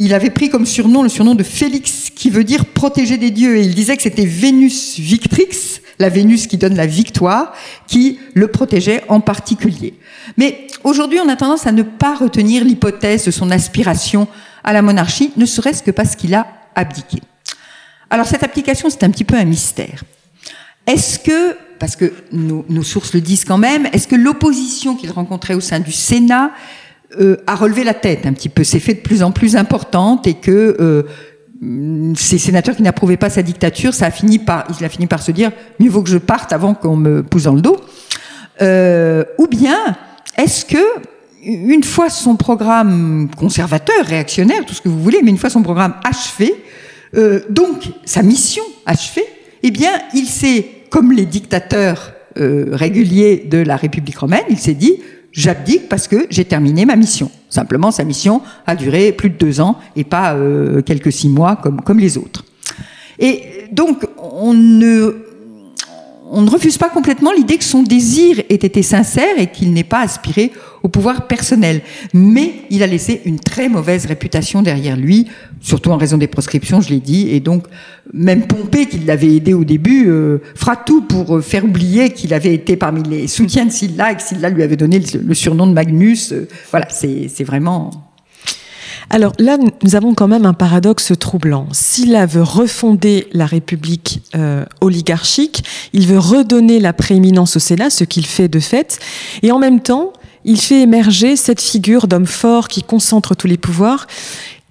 il 0.00 0.14
avait 0.14 0.30
pris 0.30 0.48
comme 0.48 0.64
surnom 0.64 1.02
le 1.02 1.10
surnom 1.10 1.34
de 1.34 1.42
Félix, 1.42 2.08
qui 2.14 2.30
veut 2.30 2.42
dire 2.42 2.64
protéger 2.64 3.18
des 3.18 3.30
dieux. 3.30 3.58
Et 3.58 3.60
il 3.60 3.74
disait 3.74 3.98
que 3.98 4.02
c'était 4.02 4.24
Vénus 4.24 4.98
Victrix, 4.98 5.80
la 5.98 6.08
Vénus 6.08 6.46
qui 6.46 6.56
donne 6.56 6.74
la 6.74 6.86
victoire, 6.86 7.52
qui 7.86 8.18
le 8.32 8.48
protégeait 8.48 9.04
en 9.08 9.20
particulier. 9.20 9.94
Mais 10.38 10.66
aujourd'hui, 10.84 11.20
on 11.22 11.28
a 11.28 11.36
tendance 11.36 11.66
à 11.66 11.72
ne 11.72 11.82
pas 11.82 12.14
retenir 12.14 12.64
l'hypothèse 12.64 13.26
de 13.26 13.30
son 13.30 13.50
aspiration 13.50 14.26
à 14.64 14.72
la 14.72 14.80
monarchie, 14.80 15.32
ne 15.36 15.44
serait-ce 15.44 15.82
que 15.82 15.90
parce 15.90 16.16
qu'il 16.16 16.34
a 16.34 16.46
abdiqué. 16.74 17.18
Alors 18.08 18.26
cette 18.26 18.42
application, 18.42 18.88
c'est 18.88 19.04
un 19.04 19.10
petit 19.10 19.24
peu 19.24 19.36
un 19.36 19.44
mystère. 19.44 20.02
Est-ce 20.86 21.18
que, 21.18 21.56
parce 21.78 21.94
que 21.94 22.12
nos, 22.32 22.64
nos 22.70 22.82
sources 22.82 23.12
le 23.12 23.20
disent 23.20 23.44
quand 23.44 23.58
même, 23.58 23.86
est-ce 23.92 24.08
que 24.08 24.16
l'opposition 24.16 24.96
qu'il 24.96 25.10
rencontrait 25.10 25.54
au 25.54 25.60
sein 25.60 25.78
du 25.78 25.92
Sénat 25.92 26.52
euh, 27.18 27.36
a 27.46 27.54
relevé 27.54 27.84
la 27.84 27.94
tête 27.94 28.26
un 28.26 28.32
petit 28.32 28.48
peu, 28.48 28.64
s'est 28.64 28.80
fait 28.80 28.94
de 28.94 29.00
plus 29.00 29.22
en 29.22 29.32
plus 29.32 29.56
importante 29.56 30.26
et 30.26 30.34
que 30.34 30.76
euh, 30.80 31.02
ces 32.16 32.38
sénateurs 32.38 32.76
qui 32.76 32.82
n'approuvaient 32.82 33.16
pas 33.16 33.30
sa 33.30 33.42
dictature, 33.42 33.94
ça 33.94 34.06
a 34.06 34.10
fini 34.10 34.38
par, 34.38 34.66
il 34.78 34.84
a 34.84 34.88
fini 34.88 35.06
par 35.06 35.22
se 35.22 35.30
dire 35.30 35.50
mieux 35.78 35.90
vaut 35.90 36.02
que 36.02 36.08
je 36.08 36.18
parte 36.18 36.52
avant 36.52 36.74
qu'on 36.74 36.96
me 36.96 37.22
pousse 37.22 37.44
dans 37.44 37.54
le 37.54 37.60
dos. 37.60 37.76
Euh, 38.62 39.24
ou 39.38 39.46
bien 39.46 39.78
est-ce 40.36 40.64
que 40.64 40.78
une 41.42 41.82
fois 41.82 42.10
son 42.10 42.36
programme 42.36 43.28
conservateur, 43.36 44.04
réactionnaire, 44.04 44.64
tout 44.66 44.74
ce 44.74 44.80
que 44.80 44.88
vous 44.88 45.02
voulez, 45.02 45.20
mais 45.22 45.30
une 45.30 45.38
fois 45.38 45.50
son 45.50 45.62
programme 45.62 45.94
achevé, 46.04 46.54
euh, 47.16 47.40
donc 47.48 47.88
sa 48.04 48.22
mission 48.22 48.62
achevée, 48.86 49.24
eh 49.62 49.70
bien, 49.70 49.90
il 50.14 50.26
s'est, 50.26 50.66
comme 50.90 51.12
les 51.12 51.26
dictateurs 51.26 52.12
euh, 52.38 52.68
réguliers 52.72 53.46
de 53.50 53.58
la 53.58 53.76
République 53.76 54.18
romaine, 54.18 54.44
il 54.48 54.58
s'est 54.58 54.74
dit 54.74 55.00
j'abdique 55.32 55.88
parce 55.88 56.08
que 56.08 56.26
j'ai 56.30 56.44
terminé 56.44 56.84
ma 56.84 56.96
mission. 56.96 57.30
Simplement, 57.48 57.90
sa 57.90 58.04
mission 58.04 58.42
a 58.66 58.76
duré 58.76 59.12
plus 59.12 59.30
de 59.30 59.36
deux 59.36 59.60
ans 59.60 59.78
et 59.96 60.04
pas 60.04 60.34
euh, 60.34 60.82
quelques 60.82 61.12
six 61.12 61.28
mois 61.28 61.56
comme, 61.56 61.80
comme 61.80 61.98
les 61.98 62.16
autres. 62.16 62.44
Et 63.18 63.42
donc, 63.72 64.06
on 64.18 64.54
ne 64.54 65.29
on 66.32 66.42
ne 66.42 66.50
refuse 66.50 66.78
pas 66.78 66.88
complètement 66.88 67.32
l'idée 67.32 67.58
que 67.58 67.64
son 67.64 67.82
désir 67.82 68.38
ait 68.48 68.54
été 68.54 68.82
sincère 68.82 69.38
et 69.38 69.48
qu'il 69.48 69.72
n'ait 69.72 69.84
pas 69.84 70.00
aspiré 70.00 70.52
au 70.82 70.88
pouvoir 70.88 71.26
personnel. 71.26 71.82
Mais 72.14 72.52
il 72.70 72.82
a 72.82 72.86
laissé 72.86 73.20
une 73.24 73.40
très 73.40 73.68
mauvaise 73.68 74.06
réputation 74.06 74.62
derrière 74.62 74.96
lui, 74.96 75.26
surtout 75.60 75.90
en 75.90 75.96
raison 75.96 76.18
des 76.18 76.28
proscriptions, 76.28 76.80
je 76.80 76.90
l'ai 76.90 77.00
dit, 77.00 77.30
et 77.30 77.40
donc 77.40 77.64
même 78.14 78.46
Pompée, 78.46 78.86
qui 78.86 78.98
l'avait 79.00 79.34
aidé 79.36 79.54
au 79.54 79.64
début, 79.64 80.08
euh, 80.08 80.38
fera 80.54 80.76
tout 80.76 81.02
pour 81.02 81.36
euh, 81.36 81.40
faire 81.40 81.64
oublier 81.64 82.10
qu'il 82.10 82.32
avait 82.32 82.54
été 82.54 82.76
parmi 82.76 83.02
les 83.02 83.26
soutiens 83.26 83.66
de 83.66 83.72
Sylla 83.72 84.12
et 84.12 84.16
que 84.16 84.22
Sylla 84.22 84.50
lui 84.50 84.62
avait 84.62 84.76
donné 84.76 85.00
le, 85.00 85.34
surnom 85.34 85.66
de 85.66 85.72
Magnus. 85.72 86.32
Euh, 86.32 86.48
voilà, 86.70 86.88
c'est 86.90 87.44
vraiment 87.44 87.90
alors 89.10 89.32
là, 89.38 89.58
nous 89.82 89.96
avons 89.96 90.14
quand 90.14 90.28
même 90.28 90.46
un 90.46 90.52
paradoxe 90.54 91.12
troublant. 91.18 91.66
S'il 91.72 92.16
veut 92.16 92.42
refonder 92.42 93.26
la 93.32 93.44
République 93.44 94.22
euh, 94.36 94.64
oligarchique, 94.80 95.64
il 95.92 96.06
veut 96.06 96.18
redonner 96.18 96.78
la 96.78 96.92
prééminence 96.92 97.56
au 97.56 97.58
Sénat, 97.58 97.90
ce 97.90 98.04
qu'il 98.04 98.24
fait 98.24 98.48
de 98.48 98.60
fait, 98.60 99.00
et 99.42 99.50
en 99.50 99.58
même 99.58 99.80
temps, 99.80 100.12
il 100.44 100.60
fait 100.60 100.80
émerger 100.80 101.34
cette 101.34 101.60
figure 101.60 102.06
d'homme 102.06 102.26
fort 102.26 102.68
qui 102.68 102.82
concentre 102.84 103.34
tous 103.34 103.48
les 103.48 103.58
pouvoirs. 103.58 104.06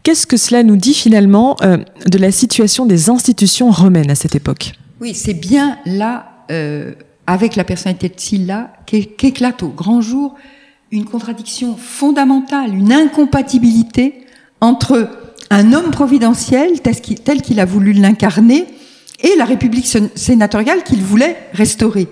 Qu'est-ce 0.03 0.25
que 0.25 0.37
cela 0.37 0.63
nous 0.63 0.77
dit 0.77 0.93
finalement 0.93 1.57
euh, 1.61 1.77
de 2.07 2.17
la 2.17 2.31
situation 2.31 2.85
des 2.85 3.09
institutions 3.09 3.69
romaines 3.69 4.09
à 4.09 4.15
cette 4.15 4.35
époque? 4.35 4.71
Oui, 5.01 5.13
c'est 5.13 5.33
bien 5.33 5.77
là, 5.85 6.45
euh, 6.49 6.93
avec 7.27 7.57
la 7.57 7.65
personnalité 7.65 8.07
de 8.07 8.15
Sylla, 8.15 8.71
qu'éclate 8.85 9.63
au 9.63 9.69
grand 9.69 9.99
jour 9.99 10.35
une 10.91 11.05
contradiction 11.05 11.75
fondamentale, 11.75 12.73
une 12.73 12.91
incompatibilité 12.91 14.25
entre 14.61 15.09
un 15.49 15.73
homme 15.73 15.91
providentiel 15.91 16.81
tel 16.81 17.41
qu'il 17.41 17.59
a 17.59 17.65
voulu 17.65 17.93
l'incarner 17.93 18.65
et 19.21 19.35
la 19.37 19.45
République 19.45 19.87
sénatoriale 20.15 20.83
qu'il 20.83 21.01
voulait 21.01 21.37
restaurer. 21.53 22.07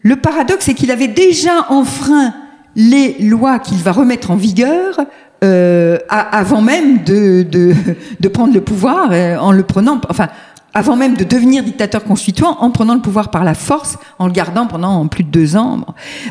Le 0.00 0.16
paradoxe 0.16 0.68
est 0.68 0.74
qu'il 0.74 0.90
avait 0.90 1.08
déjà 1.08 1.66
enfreint 1.70 2.34
les 2.76 3.16
lois 3.20 3.58
qu'il 3.58 3.78
va 3.78 3.92
remettre 3.92 4.30
en 4.30 4.36
vigueur 4.36 5.00
euh, 5.42 5.98
avant 6.08 6.60
même 6.60 7.04
de, 7.04 7.42
de, 7.42 8.28
prendre 8.28 8.54
le 8.54 8.62
pouvoir, 8.62 9.08
euh, 9.12 9.36
en 9.36 9.52
le 9.52 9.62
prenant, 9.62 10.00
enfin, 10.08 10.28
avant 10.72 10.96
même 10.96 11.16
de 11.16 11.24
devenir 11.24 11.62
dictateur 11.62 12.04
constituant, 12.04 12.56
en 12.60 12.70
prenant 12.70 12.94
le 12.94 13.00
pouvoir 13.00 13.30
par 13.30 13.44
la 13.44 13.54
force, 13.54 13.98
en 14.18 14.26
le 14.26 14.32
gardant 14.32 14.66
pendant 14.66 15.06
plus 15.06 15.22
de 15.22 15.28
deux 15.28 15.56
ans. 15.56 15.84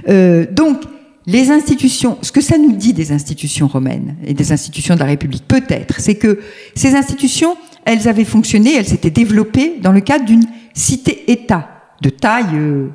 Euh, 0.10 0.46
donc, 0.52 0.82
les 1.26 1.52
institutions, 1.52 2.18
ce 2.22 2.32
que 2.32 2.42
ça 2.42 2.58
nous 2.58 2.74
dit 2.74 2.94
des 2.94 3.12
institutions 3.12 3.68
romaines 3.68 4.16
et 4.26 4.34
des 4.34 4.52
institutions 4.52 4.96
de 4.96 5.00
la 5.00 5.06
République, 5.06 5.48
peut-être, 5.48 6.00
c'est 6.00 6.16
que 6.16 6.40
ces 6.76 6.96
institutions, 6.96 7.56
elles 7.86 8.08
avaient 8.08 8.26
fonctionné, 8.26 8.76
elles 8.76 8.88
s'étaient 8.88 9.10
développées 9.10 9.76
dans 9.82 9.92
le 9.92 10.02
cadre 10.02 10.26
d'une 10.26 10.46
cité-État, 10.74 11.70
de 12.02 12.10
taille, 12.10 12.56
euh, 12.56 12.90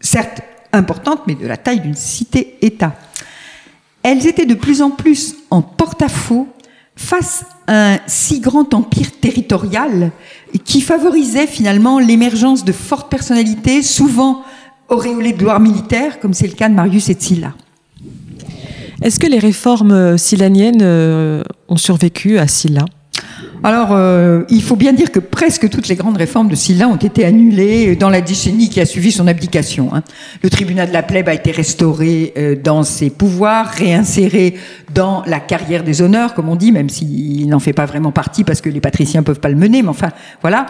certes 0.00 0.42
importante, 0.72 1.22
mais 1.26 1.34
de 1.34 1.46
la 1.46 1.56
taille 1.56 1.80
d'une 1.80 1.94
cité-État. 1.94 2.94
Elles 4.02 4.26
étaient 4.26 4.46
de 4.46 4.54
plus 4.54 4.82
en 4.82 4.90
plus 4.90 5.34
en 5.50 5.62
porte-à-faux 5.62 6.48
face 6.94 7.44
à 7.66 7.94
un 7.94 7.98
si 8.06 8.40
grand 8.40 8.72
empire 8.74 9.10
territorial 9.20 10.12
qui 10.64 10.80
favorisait 10.80 11.46
finalement 11.46 11.98
l'émergence 11.98 12.64
de 12.64 12.72
fortes 12.72 13.10
personnalités, 13.10 13.82
souvent 13.82 14.42
auréolé 14.88 15.32
de 15.32 15.38
gloire 15.38 15.60
militaire, 15.60 16.20
comme 16.20 16.34
c'est 16.34 16.46
le 16.46 16.54
cas 16.54 16.68
de 16.68 16.74
Marius 16.74 17.08
et 17.08 17.14
de 17.14 17.20
Sylla. 17.20 17.54
Est-ce 19.02 19.20
que 19.20 19.26
les 19.26 19.38
réformes 19.38 20.16
sillaniennes 20.16 20.80
euh, 20.82 21.42
ont 21.68 21.76
survécu 21.76 22.38
à 22.38 22.46
Sylla 22.46 22.84
Alors, 23.62 23.88
euh, 23.92 24.42
il 24.50 24.62
faut 24.62 24.76
bien 24.76 24.92
dire 24.92 25.10
que 25.10 25.18
presque 25.18 25.68
toutes 25.68 25.88
les 25.88 25.96
grandes 25.96 26.16
réformes 26.16 26.48
de 26.48 26.54
Sylla 26.54 26.88
ont 26.88 26.96
été 26.96 27.24
annulées 27.24 27.96
dans 27.96 28.10
la 28.10 28.20
décennie 28.20 28.68
qui 28.68 28.80
a 28.80 28.86
suivi 28.86 29.12
son 29.12 29.26
abdication. 29.26 29.94
Hein. 29.94 30.02
Le 30.42 30.50
tribunal 30.50 30.88
de 30.88 30.92
la 30.92 31.02
plèbe 31.02 31.28
a 31.28 31.34
été 31.34 31.50
restauré 31.50 32.32
euh, 32.36 32.54
dans 32.54 32.82
ses 32.82 33.10
pouvoirs, 33.10 33.66
réinséré 33.66 34.54
dans 34.92 35.22
la 35.26 35.40
carrière 35.40 35.84
des 35.84 36.02
honneurs, 36.02 36.34
comme 36.34 36.48
on 36.48 36.56
dit, 36.56 36.72
même 36.72 36.88
s'il 36.88 37.48
n'en 37.48 37.58
fait 37.58 37.72
pas 37.72 37.86
vraiment 37.86 38.12
partie 38.12 38.44
parce 38.44 38.60
que 38.60 38.68
les 38.68 38.80
patriciens 38.80 39.22
peuvent 39.22 39.40
pas 39.40 39.48
le 39.48 39.56
mener, 39.56 39.82
mais 39.82 39.88
enfin, 39.88 40.10
voilà. 40.42 40.66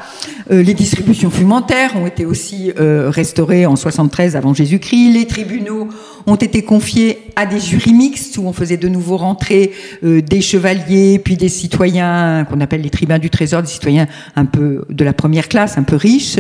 Euh, 0.51 0.63
les 0.63 0.75
distributions 0.75 1.31
fumentaires 1.31 1.97
ont 1.97 2.07
été 2.07 2.25
aussi 2.25 2.73
restaurées 2.77 3.67
en 3.67 3.77
73 3.77 4.37
avant 4.37 4.55
Jésus-Christ. 4.55 5.13
Les 5.13 5.27
tribunaux 5.27 5.89
ont 6.27 6.37
été 6.37 6.63
confiés 6.63 7.19
à 7.37 7.47
des 7.47 7.61
jurys 7.61 7.93
mixtes 7.93 8.39
où 8.39 8.47
on 8.47 8.53
faisait 8.53 8.77
de 8.77 8.89
nouveau 8.89 9.17
rentrer 9.17 9.73
des 10.03 10.41
chevaliers, 10.41 11.19
puis 11.19 11.37
des 11.37 11.49
citoyens 11.49 12.45
qu'on 12.49 12.61
appelle 12.61 12.76
les 12.83 12.91
tribuns 12.91 13.19
du 13.19 13.31
trésor, 13.31 13.63
des 13.63 13.69
citoyens 13.69 14.07
un 14.35 14.45
peu 14.45 14.85
de 14.89 15.05
la 15.05 15.13
première 15.13 15.49
classe, 15.49 15.79
un 15.79 15.83
peu 15.83 15.97
riches. 15.97 16.39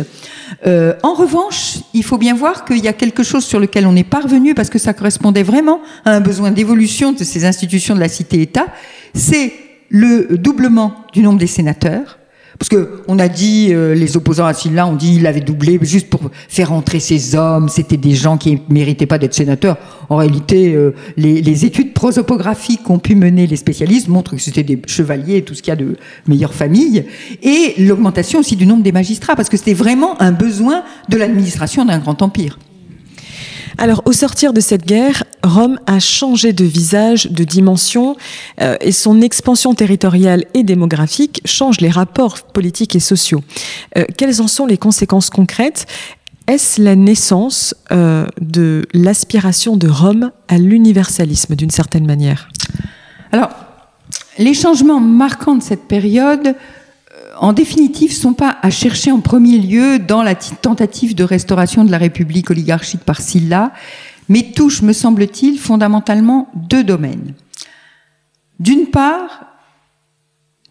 Euh, 0.66 0.94
en 1.02 1.14
revanche, 1.14 1.78
il 1.94 2.04
faut 2.04 2.18
bien 2.18 2.34
voir 2.34 2.64
qu'il 2.64 2.84
y 2.84 2.88
a 2.88 2.92
quelque 2.92 3.22
chose 3.22 3.44
sur 3.44 3.60
lequel 3.60 3.86
on 3.86 3.96
est 3.96 4.04
parvenu 4.04 4.54
parce 4.54 4.70
que 4.70 4.78
ça 4.78 4.94
correspondait 4.94 5.42
vraiment 5.42 5.80
à 6.04 6.12
un 6.12 6.20
besoin 6.20 6.50
d'évolution 6.50 7.12
de 7.12 7.24
ces 7.24 7.44
institutions 7.44 7.94
de 7.94 8.00
la 8.00 8.08
cité-État, 8.08 8.66
c'est 9.14 9.52
le 9.88 10.36
doublement 10.36 10.94
du 11.12 11.22
nombre 11.22 11.38
des 11.38 11.46
sénateurs 11.46 12.18
parce 12.58 12.68
que 12.68 13.02
on 13.08 13.18
a 13.18 13.28
dit, 13.28 13.68
euh, 13.70 13.94
les 13.94 14.16
opposants 14.16 14.46
à 14.46 14.54
Sylla 14.54 14.86
ont 14.86 14.94
dit 14.94 15.16
il 15.16 15.26
avait 15.26 15.40
doublé 15.40 15.78
juste 15.82 16.08
pour 16.08 16.30
faire 16.48 16.72
entrer 16.72 17.00
ces 17.00 17.34
hommes, 17.34 17.68
c'était 17.68 17.96
des 17.96 18.14
gens 18.14 18.38
qui 18.38 18.60
méritaient 18.68 19.06
pas 19.06 19.18
d'être 19.18 19.34
sénateurs. 19.34 19.76
En 20.08 20.16
réalité, 20.16 20.74
euh, 20.74 20.94
les, 21.16 21.64
études 21.64 21.92
prosopographiques 21.94 22.82
qu'ont 22.82 22.98
pu 22.98 23.14
mener 23.14 23.46
les 23.46 23.56
spécialistes 23.56 24.08
montrent 24.08 24.36
que 24.36 24.42
c'était 24.42 24.62
des 24.62 24.80
chevaliers, 24.86 25.42
tout 25.42 25.54
ce 25.54 25.62
qu'il 25.62 25.70
y 25.70 25.72
a 25.72 25.76
de 25.76 25.96
meilleure 26.26 26.54
famille, 26.54 27.04
et 27.42 27.74
l'augmentation 27.78 28.40
aussi 28.40 28.56
du 28.56 28.66
nombre 28.66 28.82
des 28.82 28.92
magistrats, 28.92 29.36
parce 29.36 29.48
que 29.48 29.56
c'était 29.56 29.74
vraiment 29.74 30.20
un 30.20 30.32
besoin 30.32 30.82
de 31.08 31.16
l'administration 31.16 31.84
d'un 31.84 31.98
grand 31.98 32.20
empire. 32.22 32.58
Alors, 33.78 34.02
au 34.06 34.12
sortir 34.12 34.52
de 34.52 34.60
cette 34.60 34.86
guerre, 34.86 35.24
Rome 35.42 35.78
a 35.86 35.98
changé 35.98 36.52
de 36.52 36.64
visage, 36.64 37.30
de 37.30 37.44
dimension, 37.44 38.16
euh, 38.60 38.76
et 38.80 38.92
son 38.92 39.20
expansion 39.20 39.74
territoriale 39.74 40.44
et 40.54 40.62
démographique 40.62 41.42
change 41.44 41.80
les 41.80 41.90
rapports 41.90 42.42
politiques 42.42 42.96
et 42.96 43.00
sociaux. 43.00 43.42
Euh, 43.98 44.04
quelles 44.16 44.40
en 44.40 44.48
sont 44.48 44.66
les 44.66 44.78
conséquences 44.78 45.28
concrètes? 45.28 45.86
Est-ce 46.46 46.80
la 46.80 46.96
naissance 46.96 47.74
euh, 47.92 48.26
de 48.40 48.86
l'aspiration 48.94 49.76
de 49.76 49.88
Rome 49.88 50.30
à 50.48 50.58
l'universalisme, 50.58 51.54
d'une 51.54 51.70
certaine 51.70 52.06
manière? 52.06 52.48
Alors, 53.32 53.50
les 54.38 54.54
changements 54.54 55.00
marquants 55.00 55.56
de 55.56 55.62
cette 55.62 55.86
période 55.86 56.54
en 57.38 57.52
définitive, 57.52 58.12
sont 58.12 58.32
pas 58.32 58.56
à 58.62 58.70
chercher 58.70 59.12
en 59.12 59.20
premier 59.20 59.58
lieu 59.58 59.98
dans 59.98 60.22
la 60.22 60.34
tentative 60.34 61.14
de 61.14 61.24
restauration 61.24 61.84
de 61.84 61.90
la 61.90 61.98
République 61.98 62.50
oligarchique 62.50 63.02
par 63.02 63.20
Sylla, 63.20 63.72
mais 64.28 64.52
touchent, 64.54 64.82
me 64.82 64.92
semble-t-il, 64.92 65.58
fondamentalement 65.58 66.48
deux 66.54 66.84
domaines. 66.84 67.34
D'une 68.58 68.86
part, 68.86 69.46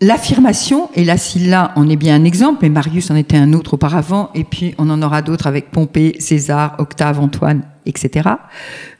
L'affirmation, 0.01 0.89
et 0.93 1.05
là 1.05 1.15
Sylla 1.17 1.71
en 1.77 1.87
est 1.87 1.95
bien 1.95 2.15
un 2.15 2.25
exemple, 2.25 2.59
mais 2.63 2.69
Marius 2.69 3.11
en 3.11 3.15
était 3.15 3.37
un 3.37 3.53
autre 3.53 3.75
auparavant, 3.75 4.29
et 4.35 4.43
puis 4.43 4.75
on 4.77 4.89
en 4.89 5.01
aura 5.01 5.21
d'autres 5.21 5.47
avec 5.47 5.71
Pompée, 5.71 6.17
César, 6.19 6.75
Octave, 6.79 7.21
Antoine, 7.21 7.63
etc. 7.85 8.29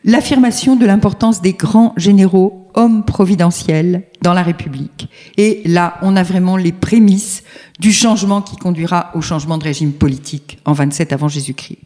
L'affirmation 0.06 0.78
de 0.78 0.86
l'importance 0.86 1.42
des 1.42 1.52
grands 1.52 1.94
généraux, 1.98 2.65
hommes 2.76 3.04
providentiels 3.04 4.04
dans 4.22 4.34
la 4.34 4.44
République. 4.44 5.10
Et 5.38 5.62
là, 5.66 5.98
on 6.02 6.16
a 6.16 6.24
vraiment 6.24 6.58
les 6.58 6.72
prémices 6.72 7.44
du 7.80 7.92
changement 7.92 8.42
qui 8.42 8.56
conduira 8.56 9.12
au 9.16 9.22
changement 9.22 9.58
de 9.58 9.64
régime 9.64 9.94
politique 9.94 10.60
en 10.66 10.74
27 10.74 11.14
avant 11.14 11.28
Jésus-Christ. 11.28 11.80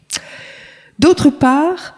D'autre 0.98 1.30
part, 1.30 1.94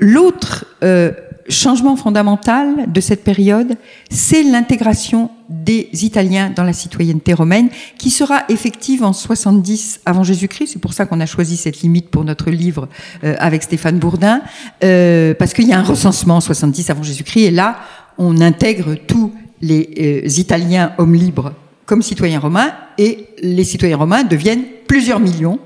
l'autre 0.00 0.64
euh, 0.82 1.12
changement 1.48 1.96
fondamental 1.96 2.90
de 2.90 3.00
cette 3.00 3.24
période, 3.24 3.76
c'est 4.10 4.42
l'intégration 4.42 5.30
des 5.48 5.88
Italiens 6.04 6.50
dans 6.54 6.64
la 6.64 6.72
citoyenneté 6.72 7.32
romaine, 7.32 7.68
qui 7.98 8.10
sera 8.10 8.42
effective 8.48 9.04
en 9.04 9.12
70 9.12 10.00
avant 10.04 10.24
Jésus-Christ. 10.24 10.72
C'est 10.72 10.78
pour 10.80 10.92
ça 10.92 11.06
qu'on 11.06 11.20
a 11.20 11.26
choisi 11.26 11.56
cette 11.56 11.82
limite 11.82 12.08
pour 12.08 12.24
notre 12.24 12.50
livre 12.50 12.88
euh, 13.22 13.36
avec 13.38 13.62
Stéphane 13.62 13.98
Bourdin, 13.98 14.40
euh, 14.82 15.34
parce 15.34 15.52
qu'il 15.52 15.68
y 15.68 15.72
a 15.72 15.78
un 15.78 15.84
recensement 15.84 16.36
en 16.36 16.40
70 16.40 16.90
avant 16.90 17.02
Jésus-Christ, 17.02 17.44
et 17.44 17.50
là, 17.50 17.78
on 18.18 18.40
intègre 18.40 18.94
tous 18.94 19.32
les 19.60 20.22
euh, 20.24 20.28
Italiens 20.38 20.92
hommes 20.98 21.14
libres 21.14 21.52
comme 21.86 22.02
citoyens 22.02 22.40
romains, 22.40 22.72
et 22.98 23.28
les 23.42 23.64
citoyens 23.64 23.96
romains 23.96 24.24
deviennent 24.24 24.64
plusieurs 24.88 25.20
millions 25.20 25.60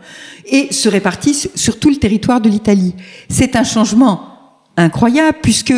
et 0.47 0.73
se 0.73 0.89
répartissent 0.89 1.49
sur 1.55 1.79
tout 1.79 1.89
le 1.89 1.97
territoire 1.97 2.41
de 2.41 2.51
l'Italie. 2.51 2.95
C'est 3.29 3.57
un 3.57 3.65
changement 3.65 4.21
incroyable 4.77 5.39
puisque 5.43 5.75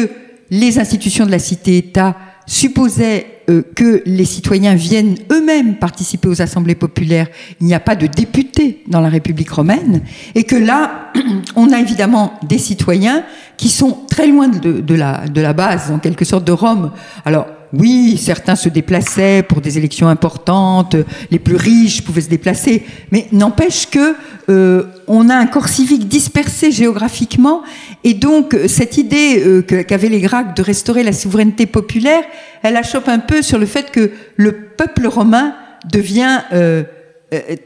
les 0.50 0.78
institutions 0.78 1.26
de 1.26 1.30
la 1.30 1.38
cité-État 1.38 2.16
supposaient 2.46 3.31
euh, 3.50 3.62
que 3.74 4.02
les 4.06 4.24
citoyens 4.24 4.74
viennent 4.74 5.16
eux-mêmes 5.30 5.76
participer 5.76 6.28
aux 6.28 6.42
assemblées 6.42 6.74
populaires. 6.74 7.28
Il 7.60 7.66
n'y 7.66 7.74
a 7.74 7.80
pas 7.80 7.96
de 7.96 8.06
députés 8.06 8.82
dans 8.86 9.00
la 9.00 9.08
République 9.08 9.50
romaine 9.50 10.02
et 10.34 10.44
que 10.44 10.56
là, 10.56 11.12
on 11.56 11.72
a 11.72 11.80
évidemment 11.80 12.34
des 12.48 12.58
citoyens 12.58 13.24
qui 13.56 13.68
sont 13.68 14.06
très 14.08 14.26
loin 14.26 14.48
de, 14.48 14.94
la, 14.94 15.26
de 15.28 15.40
la 15.40 15.52
base, 15.52 15.90
en 15.90 15.98
quelque 15.98 16.24
sorte, 16.24 16.44
de 16.44 16.52
Rome. 16.52 16.92
Alors, 17.24 17.46
oui, 17.72 18.18
certains 18.18 18.56
se 18.56 18.68
déplaçaient 18.68 19.42
pour 19.42 19.60
des 19.62 19.78
élections 19.78 20.08
importantes, 20.08 20.96
les 21.30 21.38
plus 21.38 21.56
riches 21.56 22.02
pouvaient 22.02 22.20
se 22.20 22.28
déplacer, 22.28 22.82
mais 23.10 23.26
n'empêche 23.32 23.88
que 23.88 24.14
euh, 24.48 24.84
on 25.06 25.30
a 25.30 25.34
un 25.34 25.46
corps 25.46 25.68
civique 25.68 26.06
dispersé 26.06 26.70
géographiquement, 26.70 27.62
et 28.04 28.12
donc 28.12 28.56
cette 28.66 28.98
idée 28.98 29.42
euh, 29.44 29.62
qu'avaient 29.62 30.10
les 30.10 30.20
Grecs 30.20 30.54
de 30.54 30.62
restaurer 30.62 31.02
la 31.02 31.12
souveraineté 31.12 31.64
populaire, 31.66 32.24
elle 32.62 32.76
achoppe 32.76 33.08
un 33.08 33.18
peu 33.18 33.40
sur 33.40 33.58
le 33.58 33.66
fait 33.66 33.90
que 33.90 34.10
le 34.36 34.52
peuple 34.52 35.06
romain 35.06 35.54
devient 35.90 36.40
euh, 36.52 36.82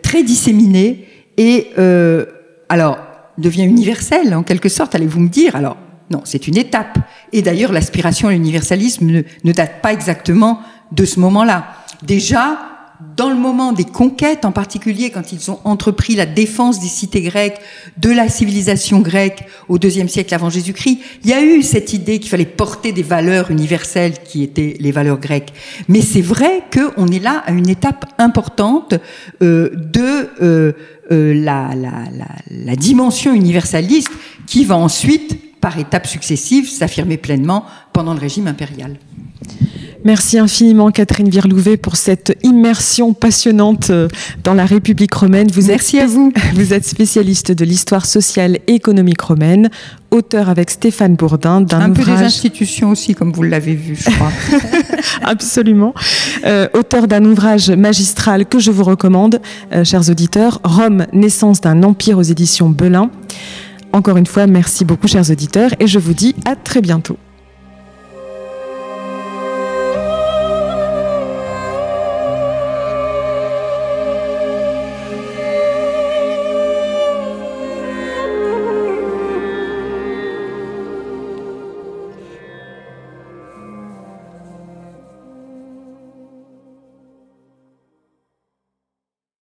très 0.03 0.23
disséminé 0.23 1.07
et 1.37 1.73
alors 2.69 2.99
devient 3.37 3.65
universel 3.65 4.33
en 4.35 4.43
quelque 4.43 4.69
sorte. 4.69 4.95
Allez-vous 4.95 5.21
me 5.21 5.29
dire 5.29 5.57
alors 5.57 5.77
non, 6.11 6.21
c'est 6.25 6.47
une 6.47 6.57
étape. 6.57 6.99
Et 7.33 7.43
d'ailleurs, 7.43 7.73
l'aspiration 7.73 8.29
à 8.29 8.33
l'universalisme 8.33 9.23
ne, 9.45 9.53
date 9.53 9.83
pas 9.83 9.93
exactement 9.93 10.61
de 10.93 11.05
ce 11.05 11.19
moment-là. 11.19 11.67
Déjà, 12.03 12.59
dans 13.17 13.29
le 13.29 13.35
moment 13.35 13.73
des 13.73 13.85
conquêtes, 13.85 14.45
en 14.45 14.53
particulier 14.53 15.11
quand 15.11 15.33
ils 15.33 15.51
ont 15.51 15.59
entrepris 15.65 16.15
la 16.15 16.25
défense 16.25 16.81
des 16.81 16.87
cités 16.87 17.23
grecques, 17.23 17.59
de 17.99 18.11
la 18.11 18.29
civilisation 18.29 19.01
grecque 19.01 19.45
au 19.69 19.79
deuxième 19.79 20.09
siècle 20.09 20.35
avant 20.35 20.49
Jésus-Christ, 20.49 21.01
il 21.25 21.31
y 21.31 21.33
a 21.35 21.43
eu 21.43 21.63
cette 21.63 21.93
idée 21.93 22.21
qu'il 22.21 22.31
fallait 22.31 22.47
porter 22.47 22.93
des 22.93 23.03
valeurs 23.03 23.51
universelles 23.51 24.15
qui 24.25 24.43
étaient 24.43 24.77
les 24.79 24.93
valeurs 24.93 25.19
grecques. 25.19 25.53
Mais 25.89 26.01
c'est 26.01 26.23
vrai 26.23 26.63
qu'on 26.73 27.09
est 27.09 27.23
là 27.23 27.43
à 27.45 27.53
une 27.53 27.69
étape 27.69 28.07
importante 28.17 28.95
euh, 29.43 29.71
de 29.75 30.31
euh, 30.41 30.73
euh, 31.11 31.35
la, 31.35 31.71
la 32.51 32.77
dimension 32.77 33.35
universaliste 33.35 34.11
qui 34.47 34.65
va 34.65 34.77
ensuite 34.77 35.46
par 35.67 35.81
étapes 35.81 36.07
successives, 36.07 36.71
s'affirmer 36.71 37.17
pleinement 37.17 37.65
pendant 37.93 38.15
le 38.15 38.21
régime 38.21 38.47
impérial. 38.47 38.99
Merci 40.05 40.39
infiniment 40.39 40.93
Catherine 40.93 41.29
Virlouvet 41.29 41.77
pour 41.77 41.97
cette 41.97 42.39
immersion 42.45 43.13
passionnante 43.15 43.91
euh, 43.91 44.07
dans 44.45 44.55
la 44.55 44.65
République 44.65 45.13
romaine. 45.13 45.49
Vous 45.51 45.67
Merci 45.67 45.99
à 45.99 46.07
vous. 46.07 46.33
Vous 46.55 46.73
êtes 46.73 46.87
spécialiste 46.87 47.51
de 47.51 47.65
l'histoire 47.65 48.07
sociale 48.07 48.59
et 48.69 48.75
économique 48.75 49.21
romaine, 49.21 49.69
auteur 50.13 50.49
avec 50.51 50.71
Stéphane 50.71 51.17
Bourdin 51.17 51.63
d'un 51.63 51.81
Un 51.81 51.91
peu 51.91 52.05
des 52.05 52.13
institutions 52.13 52.91
aussi, 52.91 53.17
comme 53.17 53.33
vous 53.33 53.43
l'avez 53.43 53.75
vu, 53.75 53.97
je 53.97 54.09
crois. 54.09 54.31
Absolument. 55.23 55.95
Euh, 56.45 56.69
auteur 56.75 57.09
d'un 57.09 57.25
ouvrage 57.25 57.71
magistral 57.71 58.47
que 58.47 58.61
je 58.61 58.71
vous 58.71 58.85
recommande, 58.85 59.41
euh, 59.73 59.83
chers 59.83 60.09
auditeurs, 60.09 60.61
Rome, 60.63 61.07
naissance 61.13 61.61
d'un 61.61 61.83
empire 61.83 62.19
aux 62.19 62.23
éditions 62.23 62.69
Belin. 62.69 63.11
Encore 63.93 64.17
une 64.17 64.27
fois, 64.27 64.47
merci 64.47 64.85
beaucoup 64.85 65.09
chers 65.09 65.31
auditeurs 65.31 65.71
et 65.81 65.87
je 65.87 65.99
vous 65.99 66.15
dis 66.15 66.35
à 66.45 66.55
très 66.57 66.81
bientôt. 66.81 67.19